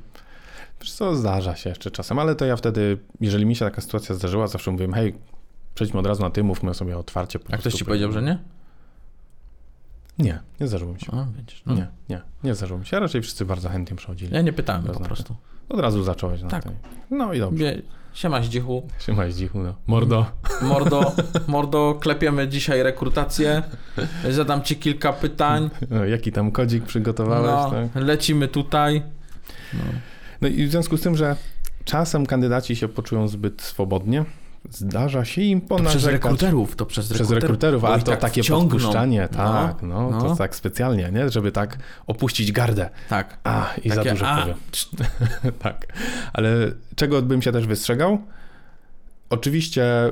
[0.81, 4.15] Wiesz co, zdarza się jeszcze czasem, ale to ja wtedy, jeżeli mi się taka sytuacja
[4.15, 5.15] zdarzyła, zawsze mówiłem, hej,
[5.75, 7.39] przejdźmy od razu na ty, mówmy sobie otwarcie.
[7.51, 8.39] A ktoś ci powiedział, że nie?
[10.19, 11.11] Nie, nie zdarzyło mi się.
[11.11, 11.75] O, widzisz, no.
[11.75, 12.99] Nie, nie, nie zdarzyło mi się.
[12.99, 14.33] Raczej wszyscy bardzo chętnie przechodzili.
[14.33, 15.35] Ja nie pytałem po prostu.
[15.69, 16.63] Od razu zacząłeś na Tak.
[16.63, 16.71] tej.
[17.11, 17.63] No i dobrze.
[17.63, 17.81] Wie,
[18.13, 19.75] siema zdzichu, Siema zdzichu, no.
[19.87, 20.25] Mordo.
[20.61, 21.11] mordo,
[21.47, 23.63] mordo, klepiemy dzisiaj rekrutację,
[24.29, 28.03] zadam ci kilka pytań, No, jaki tam kodzik przygotowałeś, no, tak?
[28.03, 29.03] lecimy tutaj.
[29.73, 29.79] No.
[30.41, 31.35] No i w związku z tym, że
[31.85, 34.25] czasem kandydaci się poczują zbyt swobodnie,
[34.71, 36.01] zdarza się im To ponarzekać.
[36.01, 37.41] przez rekruterów, to przez Przez rekruterów.
[37.43, 38.69] rekruterów, bo ale ich to tak takie wciągną.
[38.69, 40.21] podpuszczanie, No, tak, no, no.
[40.21, 41.29] to tak specjalnie, nie?
[41.29, 41.77] Żeby tak
[42.07, 42.89] opuścić gardę.
[43.09, 43.37] Tak.
[43.43, 44.57] A, i za Takie, dużo a, powiem.
[45.63, 45.85] tak.
[46.33, 46.49] Ale
[46.95, 48.19] czego bym się też wystrzegał?
[49.29, 50.11] Oczywiście e,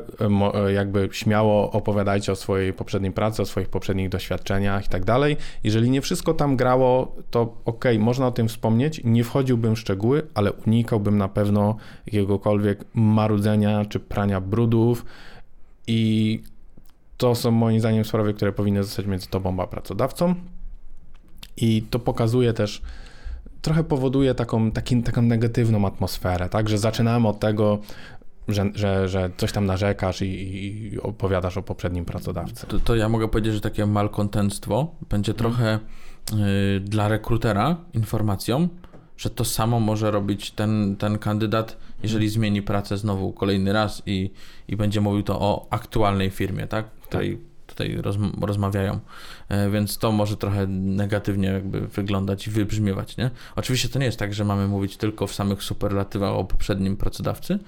[0.54, 5.38] e, jakby śmiało opowiadajcie o swojej poprzedniej pracy, o swoich poprzednich doświadczeniach i tak dalej.
[5.64, 9.02] Jeżeli nie wszystko tam grało, to okej, można o tym wspomnieć.
[9.04, 11.76] Nie wchodziłbym w szczegóły, ale unikałbym na pewno
[12.06, 15.06] jakiegokolwiek marudzenia czy prania brudów
[15.88, 16.42] i
[17.18, 20.36] to są moim zdaniem sprawy, które powinny zostać między tobą a pracodawcą.
[21.58, 22.82] I to pokazuje też,
[23.62, 26.70] trochę powoduje taką, taki, taką negatywną atmosferę, tak?
[26.70, 26.78] Że
[27.26, 27.80] od tego,
[28.48, 30.26] że, że, że coś tam narzekasz i,
[30.66, 32.68] i opowiadasz o poprzednim pracodawcy.
[32.68, 35.80] To, to ja mogę powiedzieć, że takie malkontentstwo będzie trochę
[36.34, 38.68] y, dla rekrutera informacją,
[39.18, 44.32] że to samo może robić ten, ten kandydat, jeżeli zmieni pracę znowu kolejny raz i,
[44.68, 46.86] i będzie mówił to o aktualnej firmie, tak?
[47.02, 49.00] W której tutaj rozm- rozmawiają.
[49.50, 53.32] E, Więc to może trochę negatywnie jakby wyglądać i wybrzmiewać, nie?
[53.56, 57.60] Oczywiście to nie jest tak, że mamy mówić tylko w samych superlatywach o poprzednim pracodawcy.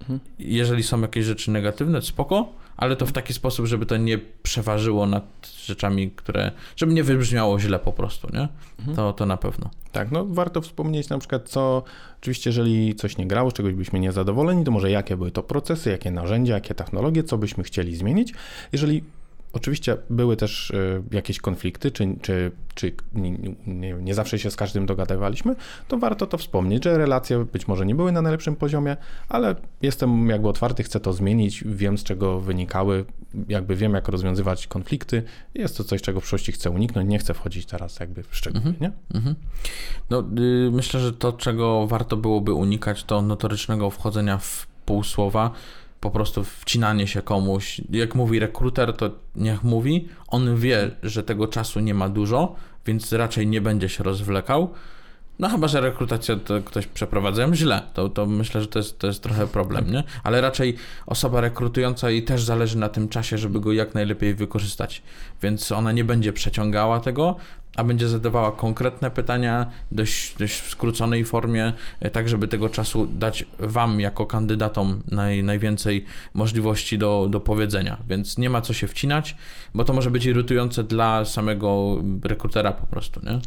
[0.00, 0.20] Mhm.
[0.38, 5.06] Jeżeli są jakieś rzeczy negatywne, spoko, ale to w taki sposób, żeby to nie przeważyło
[5.06, 8.48] nad rzeczami, które, żeby nie wybrzmiało źle po prostu, nie?
[8.78, 8.96] Mhm.
[8.96, 9.70] To, to na pewno.
[9.92, 11.82] Tak, no warto wspomnieć na przykład co,
[12.20, 15.90] oczywiście jeżeli coś nie grało, z czegoś byliśmy niezadowoleni, to może jakie były to procesy,
[15.90, 18.34] jakie narzędzia, jakie technologie, co byśmy chcieli zmienić.
[18.72, 19.02] Jeżeli
[19.52, 23.30] oczywiście były też y, jakieś konflikty, czy, czy, czy nie,
[23.66, 25.56] nie, nie zawsze się z każdym dogadywaliśmy,
[25.88, 28.96] to warto to wspomnieć, że relacje być może nie były na najlepszym poziomie,
[29.28, 33.04] ale jestem jakby otwarty, chcę to zmienić, wiem z czego wynikały,
[33.48, 35.22] jakby wiem jak rozwiązywać konflikty,
[35.54, 38.64] jest to coś, czego w przyszłości chcę uniknąć, nie chcę wchodzić teraz jakby w szczegóły,
[38.66, 38.76] Mhm.
[38.80, 39.16] nie?
[39.18, 39.34] Mhm.
[40.10, 45.50] No, y, myślę, że to, czego warto byłoby unikać, to notorycznego wchodzenia w półsłowa,
[46.00, 47.80] po prostu wcinanie się komuś.
[47.90, 50.08] Jak mówi rekruter, to niech mówi.
[50.28, 52.54] On wie, że tego czasu nie ma dużo,
[52.86, 54.70] więc raczej nie będzie się rozwlekał.
[55.38, 59.06] No chyba, że rekrutację to ktoś przeprowadzają źle, to, to myślę, że to jest, to
[59.06, 60.04] jest trochę problem, nie?
[60.22, 65.02] Ale raczej osoba rekrutująca jej też zależy na tym czasie, żeby go jak najlepiej wykorzystać.
[65.42, 67.36] Więc ona nie będzie przeciągała tego,
[67.76, 73.06] a będzie zadawała konkretne pytania dość, dość w skróconej formie, e, tak żeby tego czasu
[73.06, 76.04] dać Wam jako kandydatom naj, najwięcej
[76.34, 77.96] możliwości do, do powiedzenia.
[78.08, 79.36] Więc nie ma co się wcinać,
[79.74, 83.40] bo to może być irytujące dla samego rekrutera po prostu, nie?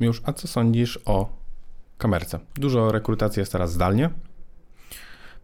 [0.00, 1.28] Miłosz, a co sądzisz o
[1.98, 2.40] kamerce?
[2.54, 4.10] Dużo rekrutacji jest teraz zdalnie.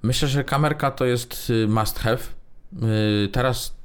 [0.02, 2.18] Myślę, że kamerka to jest y, must have.
[3.24, 3.76] Y, Teraz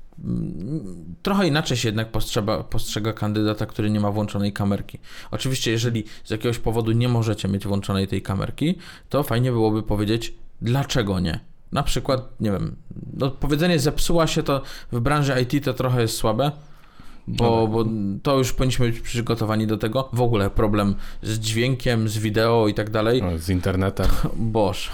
[1.21, 4.99] trochę inaczej się jednak postrzega, postrzega kandydata, który nie ma włączonej kamerki.
[5.31, 8.75] Oczywiście, jeżeli z jakiegoś powodu nie możecie mieć włączonej tej kamerki,
[9.09, 11.39] to fajnie byłoby powiedzieć, dlaczego nie.
[11.71, 12.75] Na przykład, nie wiem,
[13.13, 16.51] no powiedzenie zepsuła się to w branży IT to trochę jest słabe,
[17.27, 17.85] bo, bo
[18.23, 20.09] to już powinniśmy być przygotowani do tego.
[20.13, 23.21] W ogóle problem z dźwiękiem, z wideo i tak dalej.
[23.21, 24.07] No, z internetem.
[24.35, 24.89] Boże.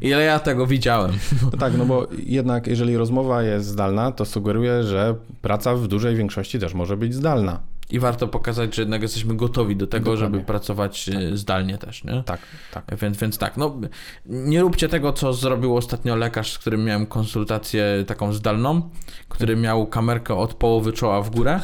[0.00, 1.12] Ile ja tego widziałem.
[1.42, 6.16] No tak, no bo jednak jeżeli rozmowa jest zdalna, to sugeruje, że praca w dużej
[6.16, 7.60] większości też może być zdalna.
[7.90, 10.36] I warto pokazać, że jednak jesteśmy gotowi do tego, Dokładnie.
[10.36, 12.22] żeby pracować e, zdalnie też, nie?
[12.22, 12.40] Tak,
[12.72, 12.84] tak.
[13.00, 13.80] Więc, więc tak, no
[14.26, 18.90] nie róbcie tego, co zrobił ostatnio lekarz, z którym miałem konsultację taką zdalną,
[19.28, 21.60] który miał kamerkę od połowy czoła w górę,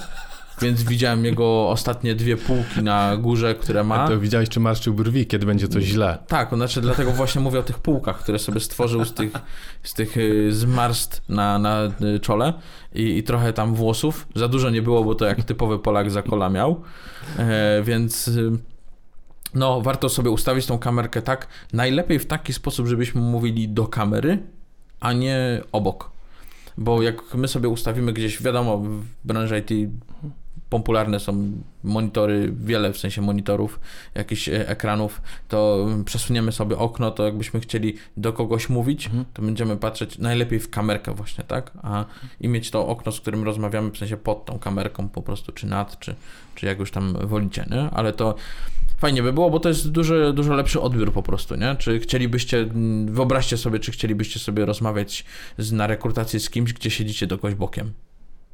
[0.62, 4.08] więc widziałem jego ostatnie dwie półki na górze, które ma.
[4.08, 6.18] To widziałeś, czy marszczył brwi, kiedy będzie coś źle.
[6.26, 9.32] Tak, znaczy dlatego właśnie mówię o tych półkach, które sobie stworzył z tych,
[9.82, 12.52] z tych y, zmarst na, na y, czole
[12.94, 14.26] i, i trochę tam włosów.
[14.34, 16.82] Za dużo nie było, bo to jak typowy Polak za kola miał.
[17.38, 18.50] E, więc y,
[19.54, 24.38] no, warto sobie ustawić tą kamerkę tak, najlepiej w taki sposób, żebyśmy mówili do kamery,
[25.00, 26.10] a nie obok.
[26.78, 29.90] Bo jak my sobie ustawimy gdzieś, wiadomo, w branży IT
[30.70, 31.52] popularne są
[31.84, 33.80] monitory, wiele w sensie monitorów,
[34.14, 39.24] jakichś e, ekranów, to przesuniemy sobie okno, to jakbyśmy chcieli do kogoś mówić, Mhm.
[39.34, 41.70] to będziemy patrzeć najlepiej w kamerkę właśnie, tak?
[41.82, 42.04] A
[42.40, 45.66] i mieć to okno, z którym rozmawiamy, w sensie pod tą kamerką po prostu, czy
[45.66, 46.14] nad, czy,
[46.54, 47.90] czy jak już tam wolicie, nie?
[47.90, 48.34] Ale to
[48.98, 51.76] fajnie by było, bo to jest dużo, dużo lepszy odbiór po prostu, nie?
[51.76, 52.66] Czy chcielibyście,
[53.06, 55.24] wyobraźcie sobie, czy chcielibyście sobie rozmawiać
[55.58, 57.92] z, na rekrutacji z kimś, gdzie siedzicie do kogoś bokiem.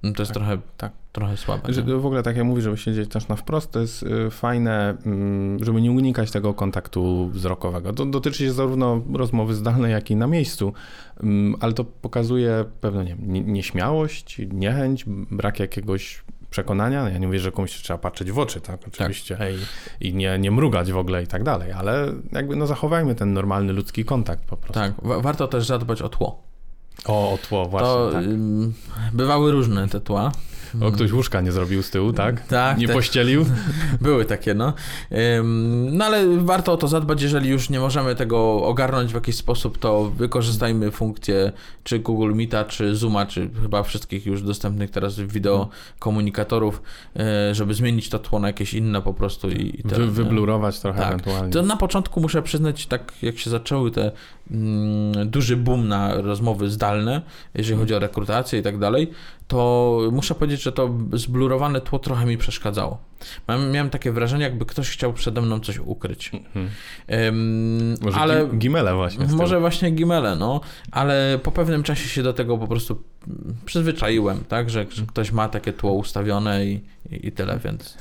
[0.02, 0.92] No to jest Tak, trochę, tak.
[1.12, 1.72] trochę słabe.
[1.72, 4.96] Że, w ogóle tak jak mówisz, żeby siedzieć też na wprost, to jest y, fajne,
[5.06, 7.92] mm, żeby nie unikać tego kontaktu wzrokowego.
[7.92, 10.72] To dotyczy się zarówno rozmowy zdalnej, jak i na miejscu,
[11.22, 17.08] Mm, ale to pokazuje pewną nie, nieśmiałość, niechęć, brak jakiegoś przekonania.
[17.10, 19.38] Ja nie mówię, że komuś trzeba patrzeć w oczy, tak, oczywiście,
[20.00, 23.32] i, i nie, nie mrugać w ogóle i tak dalej, ale jakby no zachowajmy ten
[23.32, 24.74] normalny ludzki kontakt po prostu.
[24.74, 26.42] Tak, wa- warto też zadbać o tło.
[27.04, 28.24] O, o tło, właśnie, to tak.
[29.12, 30.32] bywały różne te tła.
[30.82, 32.46] O, ktoś łóżka nie zrobił z tyłu, tak?
[32.46, 33.46] Tak, Nie pościelił?
[34.00, 34.72] Były takie, no.
[35.92, 39.78] No ale warto o to zadbać, jeżeli już nie możemy tego ogarnąć w jakiś sposób,
[39.78, 41.52] to wykorzystajmy funkcję
[41.84, 46.82] czy Google Meeta, czy Zooma, czy chyba wszystkich już dostępnych teraz wideo komunikatorów,
[47.16, 51.08] e, żeby zmienić to tło na jakieś inne po prostu i, Wy, wyblurować trochę Tak.
[51.08, 51.52] ewentualnie.
[51.52, 54.12] To na początku muszę przyznać, tak jak się zaczęły te
[54.50, 57.22] mm, duży boom na rozmowy zdalne,
[57.54, 59.10] jeżeli chodzi o rekrutację i tak dalej,
[59.48, 62.98] to muszę powiedzieć, że to zblurowane tło trochę mi przeszkadzało.
[63.72, 66.30] Miałem, takie wrażenie, jakby ktoś chciał przede mną coś ukryć.
[66.34, 66.68] Mhm.
[67.28, 68.48] Ym, Może ale.
[68.58, 69.26] Gimele właśnie.
[69.26, 73.02] może właśnie Gimele, no, ale po pewnym czasie się do tego po prostu
[73.64, 76.80] przyzwyczaiłem, tak, że, że ktoś ma takie tło ustawione i,
[77.10, 77.96] i, i tyle, więc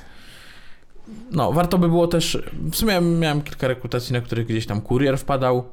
[1.31, 5.17] no, warto by było też, w sumie miałem kilka rekrutacji, na których gdzieś tam kurier
[5.17, 5.69] wpadał,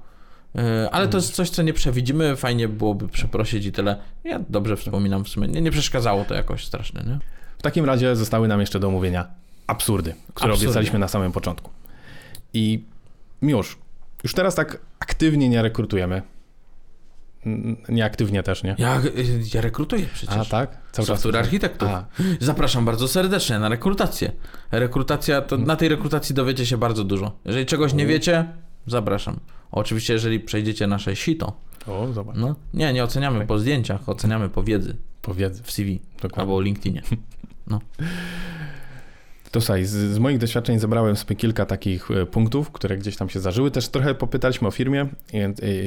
[0.92, 3.96] ale to jest coś, co nie przewidzimy, fajnie byłoby przeprosić i tyle.
[4.24, 7.18] Ja dobrze wspominam w sumie, nie, nie przeszkadzało to jakoś strasznie, nie?
[7.58, 9.26] W takim razie zostały nam jeszcze do omówienia
[9.66, 10.66] absurdy, które Absurdy.
[10.68, 11.70] obiecaliśmy na samym początku.
[12.54, 12.84] I
[13.42, 13.78] już,
[14.24, 16.22] już teraz tak aktywnie nie rekrutujemy.
[17.88, 18.74] Nieaktywnie też, nie?
[18.78, 19.00] Ja,
[19.54, 20.36] ja rekrutuję przecież.
[20.36, 20.78] A tak?
[20.92, 21.88] Cały Software architektów.
[21.88, 22.04] A,
[22.40, 24.32] Zapraszam bardzo serdecznie na rekrutację.
[24.70, 27.32] Rekrutacja, to na tej rekrutacji dowiecie się bardzo dużo.
[27.44, 28.44] Jeżeli czegoś nie wiecie,
[28.86, 29.40] zapraszam.
[29.72, 31.52] Oczywiście, jeżeli przejdziecie nasze sito,
[31.86, 32.36] o, zobacz.
[32.36, 35.60] no nie, nie oceniamy po zdjęciach, oceniamy po wiedzy Powiedz.
[35.60, 36.40] w CV Dokładnie.
[36.40, 37.02] albo LinkedInie.
[39.52, 43.28] To słuchaj, z, z moich doświadczeń zebrałem sobie kilka takich e, punktów, które gdzieś tam
[43.28, 43.70] się zdarzyły.
[43.70, 45.06] Też trochę popytaliśmy o firmie,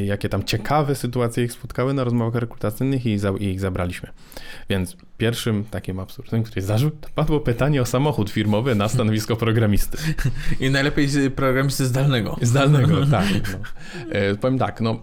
[0.05, 4.09] jakie tam ciekawe sytuacje ich spotkały na rozmowach rekrutacyjnych i, za, i ich zabraliśmy.
[4.69, 9.97] Więc pierwszym takim absurdem, który zdarzył, to padło pytanie o samochód firmowy na stanowisko programisty.
[10.59, 12.37] I najlepiej programisty zdalnego.
[12.41, 13.27] Zdalnego, tak.
[13.51, 13.59] No.
[14.09, 14.99] E, powiem tak, no.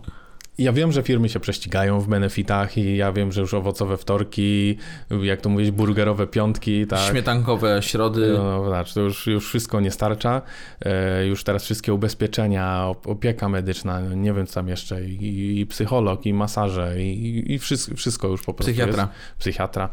[0.59, 4.77] Ja wiem, że firmy się prześcigają w benefitach i ja wiem, że już owocowe wtorki,
[5.23, 7.11] jak to mówić, burgerowe piątki, tak.
[7.11, 8.35] Śmietankowe środy.
[8.39, 10.43] No, znaczy, to już, już wszystko nie starcza.
[10.85, 15.61] E, już teraz wszystkie ubezpieczenia, op- opieka medyczna, no nie wiem co tam jeszcze, i,
[15.61, 19.03] i psycholog, i masaże, i, i wszystko, wszystko już po prostu Psychiatra.
[19.03, 19.39] jest.
[19.39, 19.89] Psychiatra.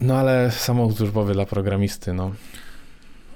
[0.00, 2.32] No ale samochód służbowy dla programisty, no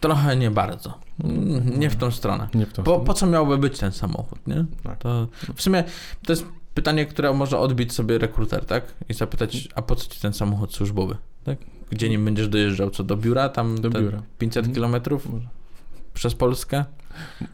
[0.01, 0.99] Trochę nie bardzo.
[1.25, 2.49] Mm, Nie w tą stronę.
[2.55, 4.65] nie w tą Po, po co miałby być ten samochód, nie?
[4.83, 4.99] Tak.
[4.99, 5.85] To w sumie
[6.27, 8.85] to jest pytanie, które może odbić sobie rekruter, tak?
[9.09, 11.59] I zapytać, a po co ci ten samochód służbowy, tak?
[11.91, 12.91] Gdzie nim będziesz dojeżdżał?
[12.91, 13.49] Co, do biura?
[13.49, 14.23] Tam Do biura.
[14.39, 14.75] 500 Mhm.
[14.75, 15.29] kilometrów
[16.15, 16.85] przez Polskę?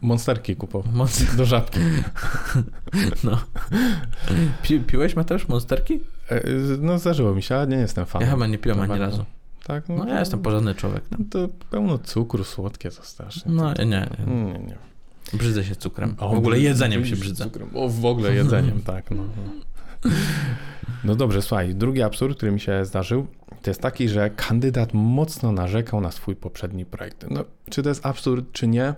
[0.01, 0.93] Monsterki kupował.
[0.93, 1.27] Monster...
[1.37, 1.79] Do żabki.
[3.23, 3.39] No.
[4.63, 5.99] Pi, piłeś, Mateusz, monsterki?
[6.29, 6.41] E,
[6.79, 8.27] No zdarzyło mi się, ale nie jestem fanem.
[8.27, 9.25] Ja chyba nie piłem ani razu.
[9.67, 9.89] Tak?
[9.89, 11.03] No ja jestem porządny człowiek.
[11.11, 13.51] No, To pełno cukru, słodkie to strasznie.
[13.51, 14.07] no nie, nie.
[14.27, 14.75] Nie, nie, nie.
[15.33, 16.15] Brzydzę się cukrem.
[16.19, 17.43] O, W ogóle jedzeniem się brzydzę.
[17.43, 17.69] cukrem.
[17.73, 19.11] O, w ogóle jedzeniem, tak.
[19.11, 20.11] No, no.
[21.03, 23.27] no dobrze, słuchaj, drugi absurd, który mi się zdarzył,
[23.61, 27.25] to jest taki, że kandydat mocno narzekał na swój poprzedni projekt.
[27.29, 28.93] No, czy to jest absurd, czy nie?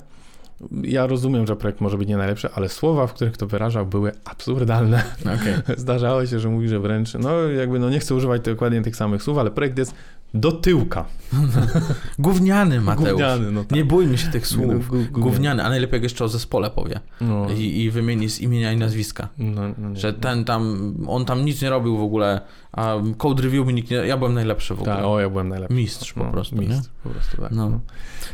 [0.84, 4.12] Ja rozumiem, że projekt może być nie najlepszy, ale słowa, w których to wyrażał, były
[4.26, 5.04] absurdalne.
[5.22, 5.54] Okej.
[5.78, 9.24] Zdarzało się, że mówi, że wręcz, no jakby, no nie chcę używać dokładnie tych samych
[9.24, 9.94] słów, ale projekt jest
[10.34, 11.06] do tyłka.
[12.20, 13.10] Gówniany, Mateusz.
[13.10, 13.72] Gówniany, no tak.
[13.72, 14.66] Nie bójmy się tych słów.
[14.68, 15.10] No, gó- gówniany.
[15.12, 17.00] Gówniany, a najlepiej jak jeszcze o zespole powie.
[17.22, 19.30] No, I, I wymieni z imienia i nazwiska.
[19.38, 19.96] no, no, nie.
[19.96, 23.92] Że ten tam, on tam nic nie robił w ogóle, a code review mi nikt
[23.92, 24.96] nie, ja byłem najlepszy w ogóle.
[24.96, 25.76] Tak, o, ja byłem najlepszy.
[25.78, 27.52] Mistrz po No, prostu, Mistrz, po prostu, tak.
[27.52, 27.70] No.
[27.70, 27.80] No.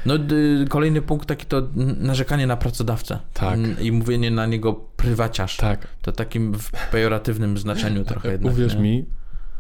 [0.06, 1.68] No y, kolejny punkt taki to
[2.00, 3.20] narzekanie na pracodawcę.
[3.34, 3.60] Tak.
[3.82, 5.58] I mówienie na niego prywaciarz.
[5.58, 5.88] Tak.
[6.02, 8.54] To takim w pejoratywnym znaczeniu trochę jednak.
[8.54, 8.82] Uwierz nie?
[8.82, 9.06] mi,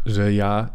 [0.05, 0.69] że ja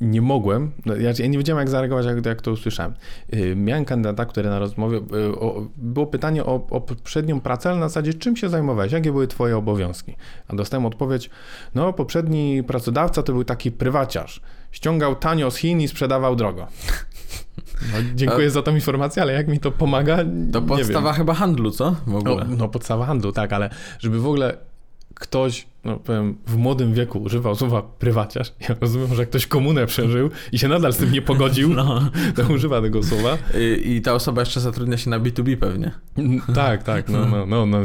[0.00, 2.94] nie mogłem, no, ja, nie wiedziałem jak zareagować, jak, jak to usłyszałem.
[3.32, 7.80] Yy, miałem kandydata, który na rozmowie, yy, o, było pytanie o, o poprzednią pracę, ale
[7.80, 10.16] na zasadzie czym się zajmowałeś, jakie były twoje obowiązki?
[10.48, 11.30] A dostałem odpowiedź,
[11.74, 14.40] no poprzedni pracodawca to był taki prywaciarz,
[14.72, 16.66] ściągał tanio z Chin i sprzedawał drogo.
[17.92, 18.50] No, dziękuję A...
[18.50, 20.18] za tą informację, ale jak mi to pomaga,
[20.52, 21.96] To podstawa chyba handlu, co?
[22.06, 22.44] W ogóle.
[22.48, 24.56] No, no podstawa handlu, tak, ale żeby w ogóle
[25.22, 30.30] ktoś, no powiem, w młodym wieku używał słowa prywaciarz, ja rozumiem, że ktoś komunę przeżył
[30.52, 32.10] i się nadal z tym nie pogodził, no.
[32.34, 33.38] to używa tego słowa.
[33.54, 35.90] I, I, ta osoba jeszcze zatrudnia się na B2B pewnie.
[36.54, 37.78] Tak, tak, no, no, no, no.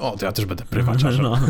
[0.00, 1.22] O, to ja też będę prywaciarzem.
[1.22, 1.38] No.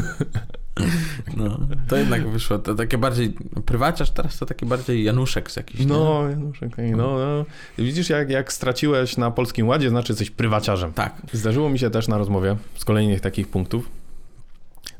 [1.36, 1.58] No,
[1.88, 3.34] to jednak wyszło, to takie bardziej,
[3.66, 6.30] prywaciarz teraz to taki bardziej Januszek z jakiś, No, nie?
[6.30, 7.44] Januszek, no, no.
[7.78, 10.92] Widzisz, jak, jak straciłeś na Polskim Ładzie, znaczy jesteś prywaciarzem.
[10.92, 11.22] Tak.
[11.32, 13.88] Zdarzyło mi się też na rozmowie z kolejnych takich punktów,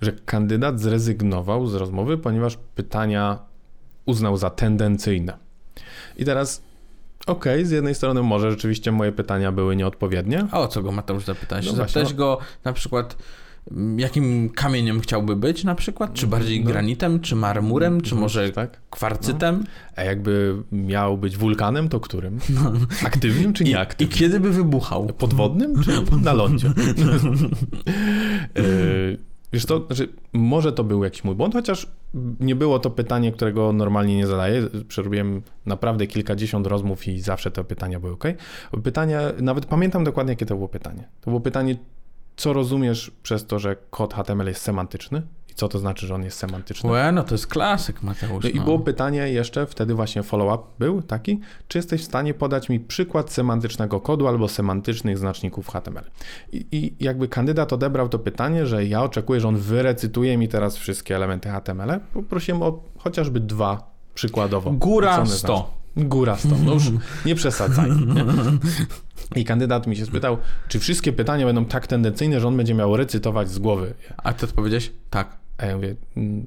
[0.02, 3.38] że kandydat zrezygnował z rozmowy, ponieważ pytania
[4.06, 5.36] uznał za tendencyjne.
[6.16, 6.62] I teraz
[7.26, 10.46] Okej, okay, z jednej strony może rzeczywiście moje pytania były nieodpowiednie.
[10.50, 11.66] A o co go Mateusz zapytałeś?
[11.66, 12.16] No Zapytałeś no.
[12.16, 13.16] go na przykład
[13.96, 16.14] jakim kamieniem chciałby być na przykład?
[16.14, 18.80] Czy bardziej no, granitem, czy marmurem, czy no, może tak?
[18.90, 19.58] kwarcytem?
[19.58, 19.64] No.
[19.96, 22.38] A jakby miał być wulkanem, to którym?
[22.64, 22.72] No.
[23.04, 24.12] Aktywnym czy nieaktywnym?
[24.12, 25.06] I, I kiedy by wybuchał?
[25.06, 26.68] Podwodnym czy na lądzie?
[29.52, 31.86] Wiesz to, znaczy, może to był jakiś mój błąd, chociaż
[32.40, 34.68] nie było to pytanie, którego normalnie nie zadaję.
[34.88, 38.24] Przerobiłem naprawdę kilkadziesiąt rozmów i zawsze te pytania były ok.
[38.84, 41.08] Pytania, nawet pamiętam dokładnie, jakie to było pytanie.
[41.20, 41.76] To było pytanie,
[42.36, 45.22] co rozumiesz przez to, że kod HTML jest semantyczny?
[45.52, 46.90] I co to znaczy, że on jest semantyczny?
[46.90, 48.44] Łe, no to jest klasyk, Mateusz.
[48.44, 48.60] No, no.
[48.60, 52.80] I było pytanie jeszcze, wtedy właśnie follow-up był taki, czy jesteś w stanie podać mi
[52.80, 56.04] przykład semantycznego kodu albo semantycznych znaczników HTML?
[56.52, 60.76] I, I, jakby kandydat odebrał to pytanie, że ja oczekuję, że on wyrecytuje mi teraz
[60.76, 64.70] wszystkie elementy HTML, poprosiłem o chociażby dwa przykładowo.
[64.70, 65.82] Góra 100.
[65.96, 66.84] Góra 100, no już
[67.26, 67.90] nie przesadzaj.
[67.90, 68.24] Nie?
[69.36, 70.38] I kandydat mi się spytał,
[70.68, 73.94] czy wszystkie pytania będą tak tendencyjne, że on będzie miał recytować z głowy.
[74.16, 74.92] A ty odpowiedziałeś?
[75.10, 75.41] Tak.
[75.62, 75.94] A ja mówię,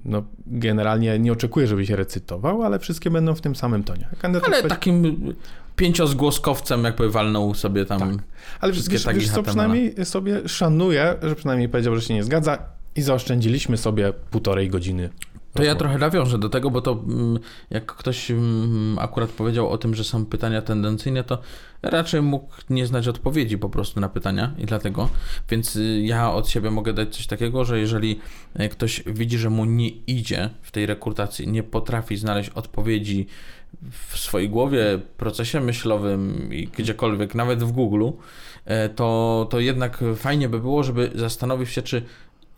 [0.06, 4.08] no generalnie nie oczekuję, żebyś recytował, ale wszystkie będą w tym samym tonie.
[4.19, 5.34] Kandydat ale takim
[5.75, 8.10] pięciozgłoskowcem jakby walnął sobie tam tak.
[8.62, 12.58] Ale wszystkie wiesz, wiesz co, przynajmniej sobie szanuję, że przynajmniej powiedział, że się nie zgadza
[12.95, 15.10] i zaoszczędziliśmy sobie półtorej godziny
[15.56, 17.39] to ja trochę nawiążę do tego, bo to mm,
[17.70, 21.41] jak ktoś mm, akurat powiedział o tym, że są pytania tendencyjne, to
[21.82, 25.10] raczej mógł nie znać odpowiedzi po prostu na pytania i dlatego.
[25.50, 28.20] Więc y, ja od siebie mogę dać coś takiego, że jeżeli
[28.54, 33.28] e, ktoś widzi, że mu nie idzie w tej rekrutacji, nie potrafi znaleźć odpowiedzi
[33.91, 38.10] w swojej głowie, procesie myślowym i gdziekolwiek, nawet w Google,
[38.65, 42.02] e, to, to jednak fajnie by było, żeby zastanowić się, czy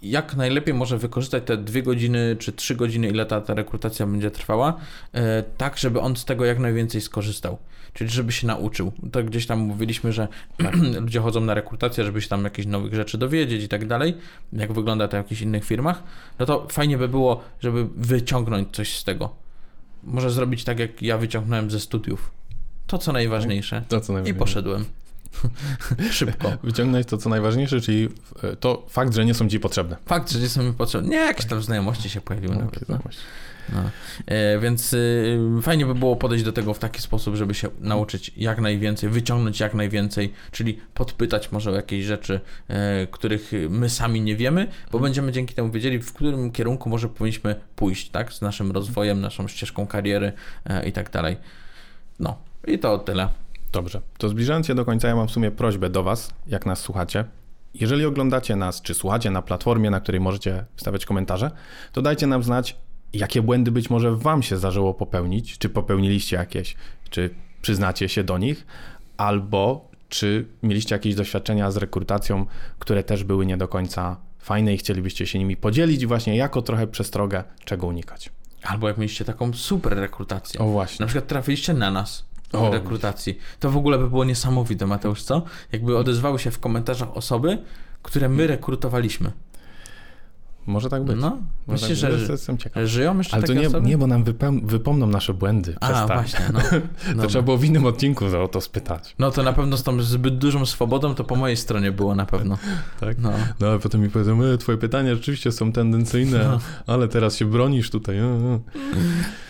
[0.02, 4.32] jak najlepiej może wykorzystać te dwie godziny czy trzy godziny, ile ta, ta rekrutacja będzie
[4.32, 4.78] trwała,
[5.14, 7.58] e, tak, żeby on z tego jak najwięcej skorzystał.
[7.94, 8.92] Czyli żeby się nauczył.
[9.12, 10.28] To gdzieś tam mówiliśmy, że
[11.02, 14.18] ludzie chodzą na rekrutację, żeby się tam jakichś nowych rzeczy dowiedzieć i tak dalej,
[14.54, 16.04] jak wygląda to w jakichś innych firmach.
[16.40, 19.36] No to fajnie by było, żeby wyciągnąć coś z tego.
[20.04, 22.32] Może zrobić tak, jak ja wyciągnąłem ze studiów.
[22.88, 23.84] To co najważniejsze.
[23.88, 24.38] To, co najważniejsze.
[24.38, 24.86] I poszedłem.
[26.12, 26.52] Szybko.
[26.64, 28.10] Wyciągnąć to, co najważniejsze, czyli
[28.60, 29.98] to fakt, że nie są ci potrzebne.
[30.06, 31.10] Fakt, że nie są mi potrzebne.
[31.10, 32.56] Nie, jakieś tam znajomości się pojawiły.
[32.56, 33.00] No, nawet, no.
[33.74, 33.90] No.
[34.26, 38.32] E, więc y, fajnie by było podejść do tego w taki sposób, żeby się nauczyć
[38.38, 44.22] jak najwięcej, wyciągnąć jak najwięcej, czyli podpytać może o jakieś rzeczy, e, których my sami
[44.22, 48.42] nie wiemy, bo będziemy dzięki temu wiedzieli, w którym kierunku może powinniśmy pójść, tak, z
[48.42, 50.32] naszym rozwojem, naszą ścieżką kariery
[50.66, 51.38] e, i tak dalej.
[52.20, 52.38] No
[52.68, 53.30] i to tyle.
[53.72, 54.02] Dobrze.
[54.18, 57.26] To zbliżając się do końca, ja mam w sumie prośbę do Was, jak nas słuchacie.
[57.74, 61.52] Jeżeli oglądacie nas, czy słuchacie na platformie, na której możecie wstawiać komentarze,
[61.92, 62.78] to dajcie nam znać,
[63.14, 66.76] jakie błędy być może Wam się zdarzyło popełnić, czy popełniliście jakieś,
[67.10, 67.30] czy
[67.62, 68.66] przyznacie się do nich,
[69.18, 72.46] albo czy mieliście jakieś doświadczenia z rekrutacją,
[72.80, 76.88] które też były nie do końca fajne i chcielibyście się nimi podzielić, właśnie jako trochę
[76.88, 78.30] przestrogę, czego unikać.
[78.64, 80.60] Albo jak mieliście taką super rekrutację.
[80.60, 81.04] O właśnie.
[81.04, 82.72] Na przykład trafiliście na nas o.
[82.72, 83.38] rekrutacji.
[83.60, 85.42] To w ogóle by było niesamowite, Mateusz, co?
[85.72, 87.58] Jakby odezwały się w komentarzach osoby,
[88.02, 89.32] które my rekrutowaliśmy.
[90.68, 91.18] Może tak być.
[91.20, 92.84] No, myślisz, tak, że, jestem ciekaw.
[92.86, 93.88] żyją jeszcze Ale to nie, osoby?
[93.88, 95.76] nie, bo nam wypom wypomną nasze błędy.
[95.82, 96.08] A, tak.
[96.08, 96.60] właśnie, no.
[97.22, 99.16] to trzeba było w innym odcinku o to spytać.
[99.20, 102.26] No to na pewno z tą zbyt dużą swobodą to po mojej stronie było na
[102.26, 102.58] pewno.
[103.00, 103.18] tak?
[103.20, 106.60] No, no ale potem mi powiedzą, e, twoje pytania rzeczywiście są tendencyjne, no.
[106.88, 108.18] ale teraz się bronisz tutaj.
[108.18, 108.60] E, e.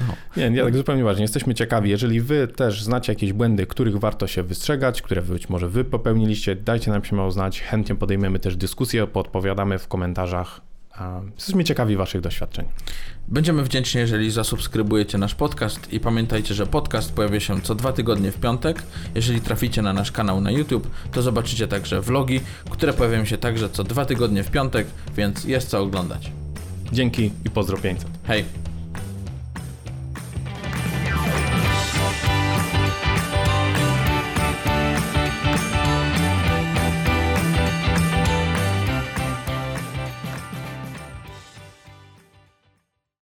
[0.02, 0.14] No.
[0.38, 1.22] Nie, nie, tak zupełnie ważnie.
[1.22, 5.70] Jesteśmy ciekawi, jeżeli wy też znacie jakieś błędy, których warto się wystrzegać, które być może
[5.70, 7.62] wy popełniliście, dajcie nam się mało znać.
[7.62, 10.67] Chętnie podejmiemy też dyskusję, podpowiadamy w komentarzach
[11.36, 12.66] Jesteśmy ciekawi Waszych doświadczeń.
[13.28, 18.32] Będziemy wdzięczni, jeżeli zasubskrybujecie nasz podcast i pamiętajcie, że podcast pojawia się co dwa tygodnie
[18.32, 18.84] w piątek.
[19.16, 23.70] Jeżeli traficie na nasz kanał na YouTube, to zobaczycie także vlogi, które pojawiają się także
[23.70, 26.32] co dwa tygodnie w piątek, więc jest co oglądać.
[26.92, 28.10] Dzięki i pozdro 500.
[28.24, 28.46] Hej!